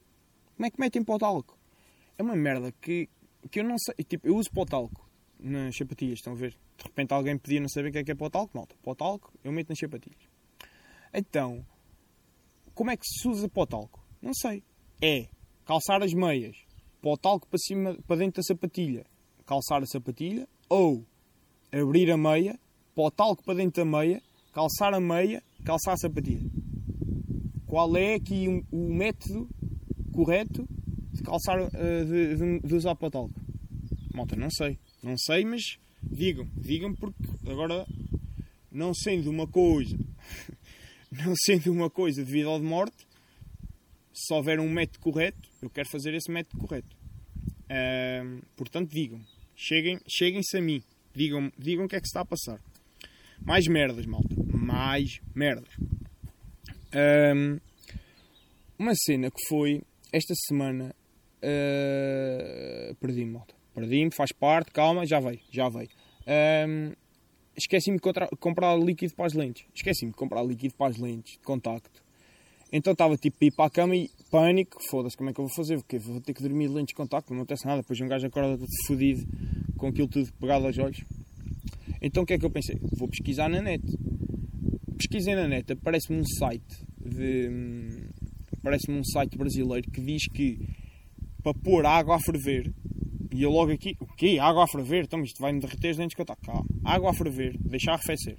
Como 0.56 0.66
é 0.66 0.70
que 0.70 0.80
metem 0.80 1.04
pó 1.04 1.18
talco? 1.18 1.58
É 2.16 2.22
uma 2.22 2.34
merda 2.34 2.72
que, 2.80 3.10
que 3.50 3.60
eu 3.60 3.64
não 3.64 3.76
sei. 3.78 4.02
Tipo, 4.04 4.26
eu 4.26 4.36
uso 4.36 4.50
pó 4.50 4.64
talco 4.64 5.06
nas 5.38 5.76
sapatilhas, 5.76 6.18
estão 6.18 6.32
a 6.32 6.36
ver? 6.36 6.52
De 6.78 6.84
repente 6.84 7.12
alguém 7.12 7.36
podia 7.36 7.60
não 7.60 7.68
saber 7.68 7.90
o 7.90 7.92
que 7.92 7.98
é 7.98 8.04
que 8.04 8.10
é 8.10 8.14
pó 8.14 8.30
talco, 8.30 8.56
malta. 8.56 8.74
Pó 8.82 8.96
eu 9.44 9.52
meto 9.52 9.68
nas 9.68 9.78
sapatilhas. 9.78 10.22
Então, 11.12 11.64
como 12.74 12.90
é 12.90 12.96
que 12.96 13.06
se 13.06 13.26
usa 13.28 13.48
pó 13.48 13.64
talco? 13.66 14.04
Não 14.20 14.32
sei. 14.34 14.62
É 15.00 15.28
calçar 15.64 16.02
as 16.02 16.12
meias, 16.12 16.56
pó 17.00 17.16
talco 17.16 17.46
para, 17.48 17.58
cima, 17.58 17.96
para 18.06 18.16
dentro 18.16 18.36
da 18.40 18.42
sapatilha, 18.42 19.04
calçar 19.46 19.82
a 19.82 19.86
sapatilha, 19.86 20.48
ou 20.68 21.04
abrir 21.72 22.10
a 22.10 22.16
meia, 22.16 22.58
pó 22.94 23.10
talco 23.10 23.42
para 23.44 23.54
dentro 23.54 23.84
da 23.84 23.98
meia, 23.98 24.22
calçar 24.52 24.94
a 24.94 25.00
meia, 25.00 25.42
calçar 25.64 25.92
a 25.92 25.96
sapatilha. 25.96 26.48
Qual 27.66 27.96
é 27.96 28.14
aqui 28.14 28.48
um- 28.48 28.62
o 28.70 28.94
método 28.94 29.48
correto 30.12 30.66
de 31.12 31.22
calçar, 31.22 31.58
eh, 31.74 32.04
de, 32.04 32.36
de- 32.36 32.60
de 32.60 32.74
usar 32.74 32.94
pó 32.94 33.10
talco? 33.10 33.34
Malta, 34.14 34.36
não 34.36 34.50
sei. 34.50 34.78
Não 35.02 35.16
sei, 35.18 35.44
mas 35.44 35.78
digam. 36.02 36.46
Digam 36.56 36.94
porque 36.94 37.18
agora, 37.50 37.84
não 38.70 38.94
sendo 38.94 39.28
uma 39.30 39.46
coisa, 39.46 39.98
não 41.24 41.34
sendo 41.36 41.70
uma 41.72 41.90
coisa 41.90 42.24
de 42.24 42.30
vida 42.30 42.48
ou 42.48 42.58
de 42.58 42.64
morte, 42.64 43.06
se 44.12 44.32
houver 44.32 44.60
um 44.60 44.68
método 44.70 45.00
correto, 45.00 45.48
eu 45.60 45.68
quero 45.70 45.88
fazer 45.88 46.14
esse 46.14 46.30
método 46.30 46.58
correto. 46.66 46.96
Ahm, 47.68 48.40
portanto, 48.56 48.90
digam. 48.90 49.20
Cheguem- 49.56 50.00
Cheguem-se 50.08 50.56
a 50.56 50.60
mim. 50.60 50.82
Digam, 51.14 51.50
digam 51.58 51.84
o 51.84 51.88
que 51.88 51.96
é 51.96 52.00
que 52.00 52.06
se 52.06 52.10
está 52.10 52.20
a 52.20 52.24
passar. 52.24 52.60
Mais 53.44 53.66
merdas, 53.66 54.06
malta. 54.06 54.34
Mais 54.52 55.20
merdas. 55.34 55.68
Uma 58.78 58.92
cena 58.94 59.30
que 59.30 59.46
foi 59.48 59.82
esta 60.12 60.34
semana. 60.46 60.94
ah, 61.42 62.94
Perdi-me, 63.00 63.32
malta. 63.32 63.54
Perdi-me, 63.74 64.10
faz 64.12 64.30
parte, 64.32 64.70
calma, 64.70 65.04
já 65.06 65.18
veio, 65.20 65.40
já 65.50 65.68
veio. 65.68 65.88
Ahm, 66.26 66.92
Esqueci-me 67.56 67.98
de 67.98 68.02
comprar 68.38 68.76
líquido 68.76 69.14
para 69.14 69.26
as 69.26 69.32
lentes. 69.32 69.64
Esqueci-me 69.74 70.10
de 70.10 70.16
comprar 70.16 70.42
líquido 70.42 70.74
para 70.74 70.90
as 70.90 70.98
lentes 70.98 71.34
de 71.34 71.38
contacto. 71.40 72.02
Então 72.72 72.92
estava 72.92 73.16
tipo 73.16 73.36
a 73.40 73.46
ir 73.46 73.52
para 73.52 73.66
a 73.66 73.70
cama 73.70 73.94
e 73.94 74.10
pânico, 74.30 74.78
foda-se, 74.90 75.16
como 75.16 75.30
é 75.30 75.32
que 75.32 75.40
eu 75.40 75.46
vou 75.46 75.54
fazer? 75.54 75.76
Porque 75.76 75.98
vou 75.98 76.20
ter 76.20 76.34
que 76.34 76.42
dormir 76.42 76.68
de 76.68 76.74
lentes 76.74 76.88
de 76.88 76.94
contacto, 76.94 77.32
não 77.32 77.42
acontece 77.42 77.64
nada. 77.66 77.82
Depois 77.82 78.00
um 78.00 78.08
gajo 78.08 78.26
acorda 78.26 78.58
todo 78.58 78.68
fodido 78.86 79.24
com 79.76 79.86
aquilo 79.88 80.08
tudo 80.08 80.32
pegado 80.40 80.66
aos 80.66 80.76
olhos. 80.78 81.04
Então 82.02 82.24
o 82.24 82.26
que 82.26 82.34
é 82.34 82.38
que 82.38 82.44
eu 82.44 82.50
pensei? 82.50 82.76
Vou 82.98 83.08
pesquisar 83.08 83.48
na 83.48 83.62
net. 83.62 83.82
Pesquisei 84.96 85.34
na 85.34 85.46
net, 85.46 85.72
aparece-me 85.72 86.18
um 86.18 86.24
site 86.24 86.84
de. 86.98 87.48
hum, 87.48 88.08
Aparece-me 88.64 88.98
um 88.98 89.04
site 89.04 89.36
brasileiro 89.36 89.90
que 89.90 90.00
diz 90.00 90.26
que 90.28 90.58
para 91.42 91.52
pôr 91.52 91.84
água 91.84 92.16
a 92.16 92.18
ferver, 92.18 92.72
e 93.34 93.42
eu 93.42 93.50
logo 93.50 93.72
aqui, 93.72 93.96
o 93.98 94.06
quê? 94.06 94.38
Água 94.40 94.62
a 94.62 94.68
ferver? 94.68 95.02
Então 95.02 95.20
isto 95.24 95.40
vai-me 95.40 95.58
derreter 95.58 95.90
as 95.90 95.96
lentes 95.96 96.10
de 96.10 96.16
contacto. 96.16 96.46
Calma. 96.46 96.64
Água 96.84 97.10
a 97.10 97.14
ferver, 97.14 97.58
deixar 97.58 97.94
arrefecer. 97.94 98.38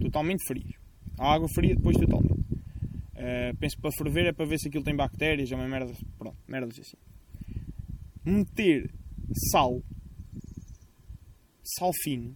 Totalmente 0.00 0.44
frio. 0.44 0.74
A 1.16 1.32
água 1.32 1.48
fria 1.48 1.76
depois 1.76 1.96
totalmente. 1.96 2.32
Uh, 2.32 3.56
penso 3.60 3.76
que 3.76 3.82
para 3.82 3.92
ferver 3.92 4.26
é 4.26 4.32
para 4.32 4.44
ver 4.44 4.58
se 4.58 4.66
aquilo 4.66 4.82
tem 4.82 4.96
bactérias, 4.96 5.52
é 5.52 5.54
uma 5.54 5.68
merda. 5.68 5.92
Pronto, 6.18 6.36
merdas 6.48 6.76
assim. 6.80 6.96
Meter 8.24 8.92
sal, 9.52 9.80
sal 11.62 11.92
fino, 12.02 12.34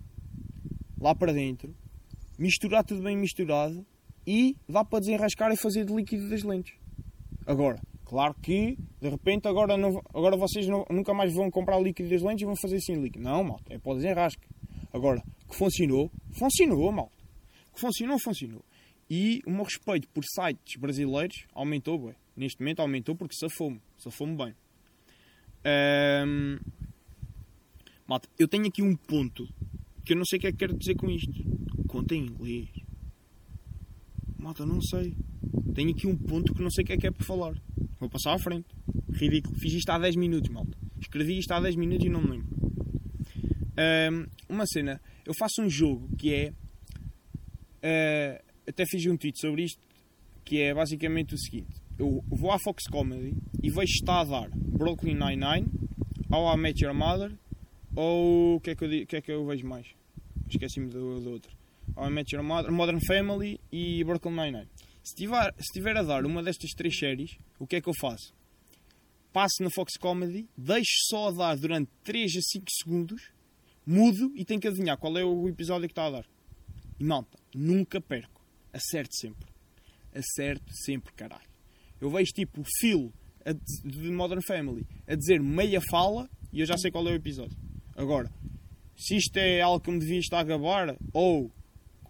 lá 1.00 1.12
para 1.12 1.32
dentro, 1.32 1.74
misturar 2.38 2.84
tudo 2.84 3.02
bem 3.02 3.16
misturado 3.16 3.84
e 4.24 4.56
dá 4.68 4.84
para 4.84 5.00
desenrascar 5.00 5.50
e 5.50 5.56
fazer 5.56 5.84
de 5.84 5.92
líquido 5.92 6.30
das 6.30 6.44
lentes. 6.44 6.72
Agora, 7.44 7.80
claro 8.10 8.34
que 8.42 8.76
de 9.00 9.08
repente 9.08 9.46
agora, 9.46 9.76
não, 9.76 10.02
agora 10.12 10.36
vocês 10.36 10.66
não- 10.66 10.84
nunca 10.90 11.14
mais 11.14 11.32
vão 11.32 11.48
comprar 11.48 11.78
líquido 11.80 12.08
das 12.10 12.20
lentes 12.22 12.42
e 12.42 12.44
vão 12.44 12.56
fazer 12.60 12.76
assim 12.78 12.94
líquido. 13.00 13.22
Não, 13.24 13.44
malta, 13.44 13.72
é 13.72 13.78
para 13.78 13.92
o 13.92 13.94
desenrasque. 13.94 14.42
Agora, 14.92 15.22
que 15.48 15.54
funcionou, 15.56 16.10
funcionou, 16.32 16.90
malta. 16.90 17.16
Que 17.72 17.80
funcionou, 17.80 18.18
funcionou. 18.18 18.64
E 19.08 19.40
o 19.46 19.50
meu 19.50 19.62
respeito 19.62 20.08
por 20.08 20.24
sites 20.24 20.76
brasileiros 20.76 21.46
aumentou, 21.54 21.96
bué. 21.98 22.16
Neste 22.36 22.60
momento 22.60 22.80
aumentou 22.80 23.14
porque 23.14 23.36
safou-me. 23.36 23.80
Safou-me 23.96 24.36
bem. 24.36 24.54
Ahm, 25.64 26.58
Malta, 28.08 28.28
eu 28.38 28.48
tenho 28.48 28.66
aqui 28.66 28.82
um 28.82 28.96
ponto 28.96 29.46
que 30.04 30.14
eu 30.14 30.16
não 30.16 30.24
sei 30.24 30.38
o 30.38 30.40
que 30.40 30.46
é 30.48 30.52
que 30.52 30.58
quero 30.58 30.76
dizer 30.76 30.96
com 30.96 31.08
isto. 31.08 31.32
Conta 31.86 32.14
em 32.16 32.26
inglês. 32.26 32.68
Malta, 34.38 34.66
não 34.66 34.80
sei. 34.82 35.14
Tenho 35.74 35.90
aqui 35.90 36.06
um 36.08 36.16
ponto 36.16 36.52
que 36.54 36.62
não 36.62 36.70
sei 36.70 36.82
o 36.82 36.86
que 36.86 36.92
é 36.94 36.96
que 36.96 37.06
é 37.06 37.10
para 37.10 37.24
falar. 37.24 37.54
Vou 37.98 38.08
passar 38.08 38.34
à 38.34 38.38
frente. 38.38 38.66
Ridículo. 39.12 39.54
Fiz 39.58 39.72
isto 39.74 39.90
há 39.90 39.98
10 39.98 40.16
minutos, 40.16 40.50
malta. 40.50 40.76
Escrevi 41.00 41.38
isto 41.38 41.52
há 41.52 41.60
10 41.60 41.76
minutos 41.76 42.06
e 42.06 42.08
não 42.08 42.22
me 42.22 42.30
lembro. 42.30 42.48
Ahm, 43.76 44.26
uma 44.48 44.66
cena. 44.66 45.00
Eu 45.24 45.32
faço 45.38 45.62
um 45.62 45.68
jogo 45.68 46.08
que 46.16 46.34
é. 46.34 46.52
ah, 47.82 48.42
até 48.66 48.84
fiz 48.86 49.04
um 49.06 49.16
tweet 49.16 49.38
sobre 49.38 49.64
isto. 49.64 49.80
Que 50.44 50.62
é 50.62 50.74
basicamente 50.74 51.34
o 51.34 51.38
seguinte: 51.38 51.80
eu 51.98 52.24
vou 52.28 52.50
à 52.50 52.58
Fox 52.58 52.84
Comedy 52.88 53.36
e 53.62 53.70
vejo 53.70 53.92
está 53.92 54.20
a 54.20 54.24
dar 54.24 54.50
Brooklyn 54.54 55.14
Nine-Nine, 55.14 55.66
ou 56.30 56.52
I 56.52 56.56
Met 56.56 56.82
Your 56.82 56.94
Mother, 56.94 57.32
ou 57.94 58.56
o 58.56 58.60
que 58.60 58.70
é 58.70 58.74
que 58.74 58.84
eu, 58.84 59.06
que 59.06 59.16
é 59.16 59.20
que 59.20 59.30
eu 59.30 59.46
vejo 59.46 59.66
mais? 59.66 59.86
Esqueci-me 60.48 60.88
do, 60.88 61.20
do 61.20 61.30
outro. 61.30 61.52
How 61.94 62.08
I 62.08 62.10
Met 62.10 62.34
Your 62.34 62.44
Mother, 62.44 62.72
Modern 62.72 63.00
Family 63.06 63.60
e 63.70 64.02
Brooklyn 64.02 64.34
Nine-Nine. 64.34 64.68
Se 65.02 65.14
tiver, 65.14 65.54
se 65.58 65.88
a 65.88 66.02
dar 66.02 66.26
uma 66.26 66.42
destas 66.42 66.70
três 66.70 66.96
séries, 66.98 67.38
o 67.58 67.66
que 67.66 67.76
é 67.76 67.80
que 67.80 67.88
eu 67.88 67.94
faço? 68.00 68.34
Passo 69.32 69.62
na 69.62 69.70
Fox 69.70 69.96
Comedy, 69.96 70.48
deixo 70.56 70.90
só 71.08 71.28
a 71.28 71.30
dar 71.30 71.56
durante 71.56 71.90
3 72.02 72.36
a 72.36 72.40
5 72.40 72.64
segundos, 72.82 73.22
mudo 73.86 74.32
e 74.34 74.44
tenho 74.44 74.60
que 74.60 74.68
adivinhar 74.68 74.98
qual 74.98 75.16
é 75.16 75.24
o 75.24 75.48
episódio 75.48 75.88
que 75.88 75.92
está 75.92 76.06
a 76.06 76.10
dar. 76.10 76.26
E 76.98 77.04
malta, 77.04 77.38
nunca 77.54 78.00
perco. 78.00 78.44
Acerte 78.72 79.16
sempre. 79.18 79.48
Acerte 80.12 80.70
sempre, 80.84 81.12
caralho. 81.12 81.48
Eu 82.00 82.10
vejo 82.10 82.32
tipo 82.32 82.60
o 82.60 82.64
Phil 82.80 83.12
de 83.84 84.10
Modern 84.10 84.42
Family 84.42 84.86
a 85.06 85.14
dizer 85.14 85.40
meia 85.40 85.80
fala 85.90 86.28
e 86.52 86.60
eu 86.60 86.66
já 86.66 86.76
sei 86.76 86.90
qual 86.90 87.06
é 87.08 87.12
o 87.12 87.16
episódio. 87.16 87.56
Agora, 87.96 88.30
se 88.96 89.16
isto 89.16 89.36
é 89.36 89.60
algo 89.60 89.80
que 89.80 89.90
me 89.90 89.98
devia 89.98 90.18
estar 90.18 90.40
a 90.40 90.44
gabar, 90.44 90.96
ou, 91.12 91.50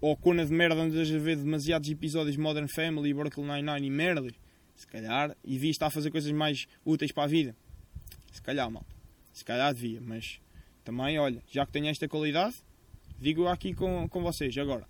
ou 0.01 0.17
cona 0.17 0.45
de 0.45 0.53
merda 0.53 0.81
andas 0.81 1.11
a 1.11 1.19
ver 1.19 1.37
demasiados 1.37 1.89
episódios 1.91 2.37
de 2.37 2.41
Modern 2.41 2.69
Family, 2.69 3.13
Brooklyn 3.13 3.47
Nine-Nine 3.47 3.87
e 3.87 3.91
merdas, 3.91 4.33
se 4.75 4.87
calhar, 4.87 5.37
e 5.45 5.53
devia 5.53 5.71
estar 5.71 5.87
a 5.87 5.91
fazer 5.91 6.11
coisas 6.11 6.33
mais 6.33 6.67
úteis 6.85 7.13
para 7.13 7.25
a 7.25 7.27
vida. 7.27 7.55
Se 8.33 8.41
calhar, 8.41 8.71
malta. 8.71 8.95
Se 9.33 9.45
calhar 9.45 9.73
devia, 9.75 10.01
mas 10.01 10.41
também, 10.85 11.19
olha, 11.19 11.43
já 11.51 11.67
que 11.67 11.73
tenho 11.73 11.87
esta 11.87 12.09
qualidade, 12.09 12.57
digo 13.19 13.47
aqui 13.47 13.75
com, 13.75 14.09
com 14.09 14.23
vocês. 14.23 14.57
Agora, 14.57 14.87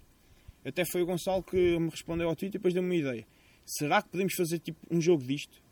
até 0.65 0.85
foi 0.85 1.03
o 1.03 1.07
Gonçalo 1.07 1.43
que 1.43 1.79
me 1.79 1.89
respondeu 1.89 2.29
ao 2.29 2.37
Twitter 2.37 2.57
e 2.57 2.59
depois 2.59 2.73
deu-me 2.73 2.89
uma 2.89 2.95
ideia. 2.95 3.27
Será 3.67 4.01
que 4.03 4.09
podemos 4.11 4.35
fazer 4.35 4.59
tipo 4.61 4.79
um 4.91 5.01
jogo 5.01 5.25
disto? 5.25 5.63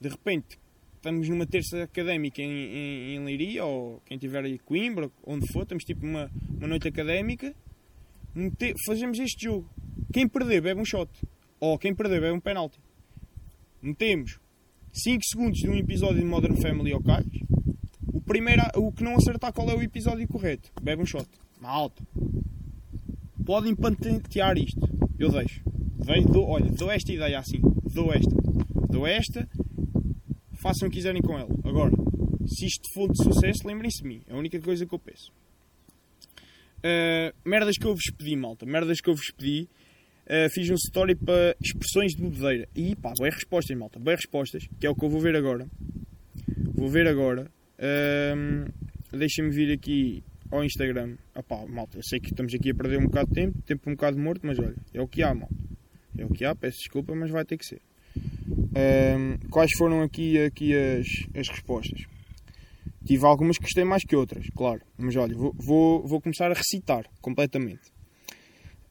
De 0.00 0.08
repente, 0.08 0.58
estamos 0.96 1.28
numa 1.28 1.46
terça 1.46 1.82
académica 1.82 2.42
em, 2.42 2.50
em, 2.50 3.14
em 3.14 3.24
Leiria, 3.24 3.64
ou 3.64 4.00
quem 4.06 4.18
tiver 4.18 4.44
aí 4.44 4.58
Coimbra, 4.58 5.10
onde 5.24 5.50
for, 5.52 5.62
estamos 5.62 5.84
tipo 5.84 6.04
uma, 6.04 6.30
uma 6.58 6.68
noite 6.68 6.88
académica, 6.88 7.54
fazemos 8.86 9.18
este 9.18 9.44
jogo. 9.44 9.68
Quem 10.12 10.28
perder 10.28 10.60
bebe 10.62 10.80
um 10.80 10.84
shot. 10.84 11.10
Ou 11.60 11.78
quem 11.78 11.94
perder 11.94 12.20
bebe 12.20 12.32
um 12.36 12.40
penalti. 12.40 12.78
Metemos 13.80 14.38
5 14.92 15.22
segundos 15.24 15.58
de 15.58 15.68
um 15.68 15.74
episódio 15.74 16.18
de 16.20 16.24
Modern 16.24 16.56
Family 16.60 16.92
ao 16.92 17.02
calhos. 17.02 17.38
O, 18.12 18.20
primeiro, 18.20 18.62
o 18.76 18.92
que 18.92 19.02
não 19.02 19.16
acertar 19.16 19.52
qual 19.52 19.68
é 19.70 19.74
o 19.74 19.82
episódio 19.82 20.26
correto, 20.28 20.70
bebe 20.82 21.02
um 21.02 21.06
shot. 21.06 21.26
Malta. 21.60 22.02
Podem 23.44 23.74
patentear 23.74 24.56
isto. 24.58 24.80
Eu 25.18 25.30
deixo. 25.30 25.62
Dei- 26.04 26.24
dou, 26.24 26.46
olha, 26.48 26.70
dou 26.70 26.90
esta 26.90 27.12
ideia 27.12 27.38
assim. 27.38 27.60
Dou 27.92 28.12
esta. 28.12 28.34
Dou 28.90 29.06
esta. 29.06 29.48
Façam 30.60 30.86
o 30.88 30.90
que 30.90 30.96
quiserem 30.98 31.22
com 31.22 31.36
ela. 31.38 31.48
Agora, 31.64 31.90
se 32.46 32.66
isto 32.66 32.82
for 32.94 33.10
de 33.10 33.22
sucesso, 33.22 33.66
lembrem-se 33.66 34.02
de 34.02 34.08
mim. 34.08 34.22
É 34.28 34.32
a 34.32 34.36
única 34.36 34.60
coisa 34.60 34.86
que 34.86 34.94
eu 34.94 34.98
peço. 34.98 35.32
Uh, 36.84 37.32
merdas 37.48 37.76
que 37.76 37.86
eu 37.86 37.94
vos 37.94 38.10
pedi, 38.16 38.36
malta. 38.36 38.66
Merdas 38.66 39.00
que 39.00 39.08
eu 39.08 39.14
vos 39.14 39.30
pedi. 39.30 39.68
Uh, 40.26 40.50
fiz 40.50 40.68
um 40.70 40.74
story 40.74 41.14
para 41.14 41.56
expressões 41.60 42.12
de 42.12 42.22
bebedeira. 42.22 42.68
E 42.74 42.96
pá, 42.96 43.12
bem 43.18 43.30
respostas, 43.30 43.76
malta. 43.76 43.98
Bem 43.98 44.16
respostas. 44.16 44.66
Que 44.80 44.86
é 44.86 44.90
o 44.90 44.94
que 44.94 45.04
eu 45.04 45.08
vou 45.08 45.20
ver 45.20 45.36
agora. 45.36 45.66
Vou 46.74 46.88
ver 46.88 47.06
agora. 47.06 47.50
Um, 48.36 48.66
Deixa-me 49.12 49.50
vir 49.50 49.70
aqui 49.70 50.24
ao 50.50 50.64
Instagram. 50.64 51.16
Opá, 51.34 51.66
malta, 51.66 51.98
eu 51.98 52.02
sei 52.02 52.18
que 52.18 52.30
estamos 52.30 52.54
aqui 52.54 52.70
a 52.70 52.74
perder 52.74 52.98
um 52.98 53.04
bocado 53.04 53.28
de 53.28 53.34
tempo, 53.34 53.62
tempo 53.62 53.90
um 53.90 53.92
bocado 53.94 54.18
morto, 54.18 54.46
mas 54.46 54.58
olha, 54.58 54.74
é 54.94 55.00
o 55.02 55.06
que 55.06 55.22
há, 55.22 55.34
malta. 55.34 55.54
É 56.16 56.24
o 56.24 56.30
que 56.30 56.44
há, 56.44 56.54
peço 56.54 56.78
desculpa, 56.78 57.14
mas 57.14 57.30
vai 57.30 57.44
ter 57.44 57.58
que 57.58 57.66
ser. 57.66 57.80
Um, 58.16 59.36
quais 59.50 59.70
foram 59.76 60.02
aqui, 60.02 60.38
aqui 60.38 60.74
as, 60.74 61.06
as 61.34 61.48
respostas? 61.48 62.06
Tive 63.04 63.26
algumas 63.26 63.58
que 63.58 63.64
gostei 63.64 63.84
mais 63.84 64.04
que 64.04 64.14
outras, 64.14 64.46
claro. 64.56 64.80
Mas 64.96 65.16
olha, 65.16 65.36
vou, 65.36 65.52
vou, 65.56 66.06
vou 66.06 66.20
começar 66.20 66.50
a 66.50 66.54
recitar 66.54 67.04
completamente. 67.20 67.90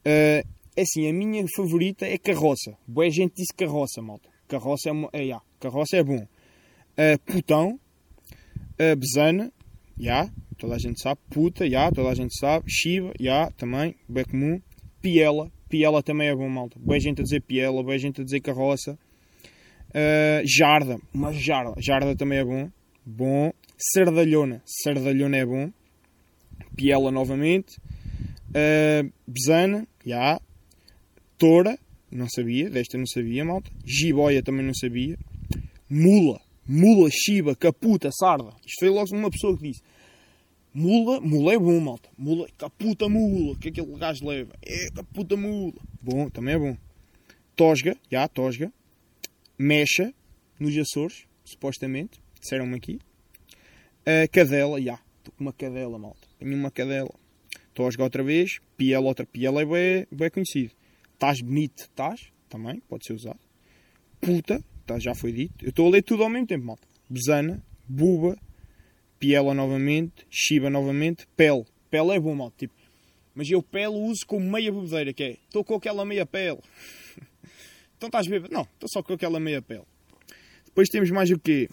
Uh, 0.04 0.46
é 0.76 0.82
assim, 0.82 1.08
a 1.08 1.12
minha 1.12 1.44
favorita 1.54 2.06
é 2.06 2.18
carroça. 2.18 2.76
Boa 2.86 3.08
gente 3.10 3.34
disse 3.36 3.54
carroça, 3.54 4.02
malta. 4.02 4.28
Carroça 4.48 4.90
é, 4.90 4.92
é, 5.12 5.22
yeah, 5.22 5.44
carroça 5.60 5.96
é 5.96 6.02
bom. 6.02 6.22
Uh, 6.22 7.18
putão, 7.24 7.78
uh, 7.78 8.96
besana, 8.96 9.52
já, 9.98 10.22
yeah, 10.22 10.32
toda 10.58 10.74
a 10.74 10.78
gente 10.78 11.00
sabe. 11.00 11.20
Puta, 11.30 11.64
já, 11.64 11.70
yeah, 11.70 11.94
toda 11.94 12.10
a 12.10 12.14
gente 12.14 12.36
sabe. 12.38 12.64
Shiva, 12.68 13.12
já, 13.18 13.24
yeah, 13.24 13.52
também, 13.52 13.94
bem 14.08 14.24
comum. 14.24 14.60
Piela, 15.00 15.50
piela 15.68 16.02
também 16.02 16.28
é 16.28 16.34
bom, 16.34 16.48
malta. 16.48 16.78
Boa 16.78 16.98
gente 17.00 17.20
a 17.20 17.24
dizer 17.24 17.40
piela, 17.42 17.82
boa 17.82 17.98
gente 17.98 18.20
a 18.20 18.24
dizer 18.24 18.40
carroça. 18.40 18.98
Uh, 19.90 20.42
jarda, 20.44 20.98
uma 21.12 21.32
jarda, 21.32 21.74
jarda 21.80 22.16
também 22.16 22.38
é 22.38 22.44
bom. 22.44 22.70
Bom. 23.04 23.52
Sardalhona, 23.90 24.62
sardalhona 24.64 25.36
é 25.38 25.44
bom. 25.44 25.72
Piela 26.76 27.10
novamente. 27.10 27.76
Uh, 28.50 29.12
besana, 29.26 29.88
já. 30.06 30.40
Toura, 31.36 31.76
não 32.08 32.28
sabia, 32.28 32.70
desta 32.70 32.96
não 32.96 33.06
sabia, 33.06 33.44
malta. 33.44 33.68
Jiboia 33.84 34.40
também 34.40 34.64
não 34.64 34.72
sabia. 34.72 35.18
Mula, 35.90 36.40
mula, 36.64 37.10
chiba, 37.10 37.56
caputa, 37.56 38.08
sarda. 38.12 38.54
Isto 38.64 38.78
foi 38.78 38.88
logo 38.88 39.16
uma 39.16 39.30
pessoa 39.30 39.58
que 39.58 39.72
disse. 39.72 39.82
Mula, 40.72 41.20
mula 41.20 41.52
é 41.52 41.58
bom, 41.58 41.80
malta. 41.80 42.08
Mula, 42.16 42.46
caputa 42.56 43.08
mula, 43.08 43.56
que 43.58 43.70
aquele 43.70 43.96
gajo 43.96 44.24
leva. 44.24 44.54
É 44.62 44.90
caputa 44.92 45.36
mula. 45.36 45.74
Bom, 46.00 46.30
também 46.30 46.54
é 46.54 46.58
bom. 46.58 46.76
Tosga, 47.56 47.96
já, 48.08 48.28
tosga. 48.28 48.72
Mecha, 49.58 50.14
nos 50.60 50.76
Açores, 50.78 51.26
supostamente. 51.44 52.22
Disseram-me 52.40 52.76
aqui. 52.76 53.00
Uh, 54.02 54.28
cadela, 54.32 54.80
já. 54.80 54.98
Estou 55.18 55.32
com 55.36 55.44
uma 55.44 55.52
cadela, 55.52 55.98
malta. 55.98 56.26
Tenho 56.38 56.56
uma 56.56 56.70
cadela. 56.70 57.14
Tosga 57.72 58.02
outra 58.02 58.22
vez. 58.22 58.58
Piela, 58.76 59.06
outra. 59.06 59.24
Piela 59.24 59.62
é 59.62 59.64
bem, 59.64 60.06
bem 60.10 60.30
conhecido. 60.30 60.72
Estás 61.14 61.40
bonito, 61.40 61.82
estás. 61.82 62.32
Também, 62.48 62.80
pode 62.88 63.06
ser 63.06 63.12
usado. 63.12 63.38
Puta, 64.20 64.62
tá, 64.84 64.98
já 64.98 65.14
foi 65.14 65.32
dito. 65.32 65.64
Eu 65.64 65.70
estou 65.70 65.86
a 65.86 65.90
ler 65.90 66.02
tudo 66.02 66.24
ao 66.24 66.28
mesmo 66.28 66.46
tempo, 66.46 66.66
malta. 66.66 66.86
Besana, 67.08 67.64
buba, 67.88 68.36
piela 69.18 69.54
novamente, 69.54 70.26
chiba 70.28 70.68
novamente, 70.68 71.26
pele. 71.36 71.64
Pele 71.88 72.10
é 72.10 72.20
bom, 72.20 72.34
malta. 72.34 72.56
Tipo, 72.58 72.74
mas 73.34 73.48
eu 73.50 73.62
pele 73.62 73.94
uso 73.94 74.26
como 74.26 74.50
meia 74.50 74.72
bebedeira, 74.72 75.12
que 75.12 75.22
é, 75.22 75.30
estou 75.32 75.64
com 75.64 75.74
aquela 75.74 76.04
meia 76.04 76.26
pele. 76.26 76.58
então 77.96 78.08
estás 78.08 78.26
bêbado? 78.26 78.52
Não, 78.52 78.62
estou 78.62 78.88
só 78.92 79.02
com 79.02 79.12
aquela 79.12 79.38
meia 79.38 79.62
pele. 79.62 79.84
Depois 80.66 80.88
temos 80.88 81.10
mais 81.10 81.30
o 81.30 81.38
quê? 81.38 81.68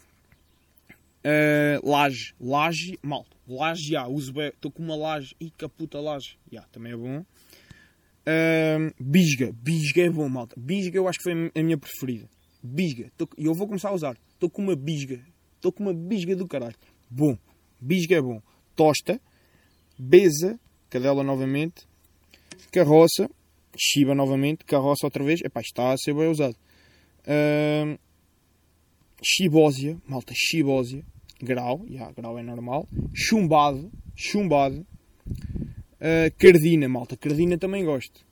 Uh, 1.19 1.89
laje. 1.89 2.33
Laje, 2.39 2.97
malta. 3.01 3.35
Laje, 3.47 3.91
já, 3.91 4.07
uso 4.07 4.33
bem. 4.33 4.49
Estou 4.49 4.71
com 4.71 4.83
uma 4.83 4.95
laje. 4.95 5.35
Ih, 5.39 5.51
caputa 5.51 5.99
laje. 5.99 6.37
Já, 6.51 6.61
também 6.71 6.93
é 6.93 6.97
bom. 6.97 7.19
Uh, 7.19 8.93
bisga. 8.99 9.51
Bisga 9.53 10.03
é 10.03 10.09
bom, 10.09 10.27
malta. 10.29 10.55
Bisga 10.57 10.97
eu 10.97 11.07
acho 11.07 11.19
que 11.19 11.23
foi 11.23 11.51
a 11.53 11.63
minha 11.63 11.77
preferida. 11.77 12.29
Bisga. 12.63 13.11
E 13.37 13.45
eu 13.45 13.53
vou 13.53 13.67
começar 13.67 13.89
a 13.89 13.93
usar. 13.93 14.17
Estou 14.33 14.49
com 14.49 14.61
uma 14.61 14.75
bisga. 14.75 15.21
Estou 15.55 15.71
com 15.71 15.83
uma 15.83 15.93
bisga 15.93 16.35
do 16.35 16.47
caralho. 16.47 16.75
Bom. 17.09 17.37
Bisga 17.81 18.15
é 18.15 18.21
bom. 18.21 18.41
Tosta. 18.75 19.19
Beza. 19.97 20.59
Cadela 20.89 21.23
novamente. 21.23 21.87
Carroça. 22.71 23.29
Chiba 23.77 24.15
novamente. 24.15 24.63
Carroça 24.63 25.05
outra 25.05 25.23
vez. 25.23 25.41
Epá, 25.41 25.61
está 25.61 25.91
a 25.91 25.97
ser 25.97 26.13
bem 26.13 26.29
usado. 26.29 26.55
Uh, 27.21 27.99
chibósia. 29.23 29.97
Malta, 30.07 30.33
chibósia. 30.35 31.03
Grau. 31.41 31.85
Yeah, 31.87 32.11
grau 32.13 32.37
é 32.37 32.43
normal. 32.43 32.87
Chumbado. 33.13 33.91
Chumbado. 34.15 34.85
Uh, 35.99 36.31
cardina, 36.37 36.87
malta. 36.87 37.15
Cardina 37.15 37.57
também 37.57 37.85
gosto. 37.85 38.25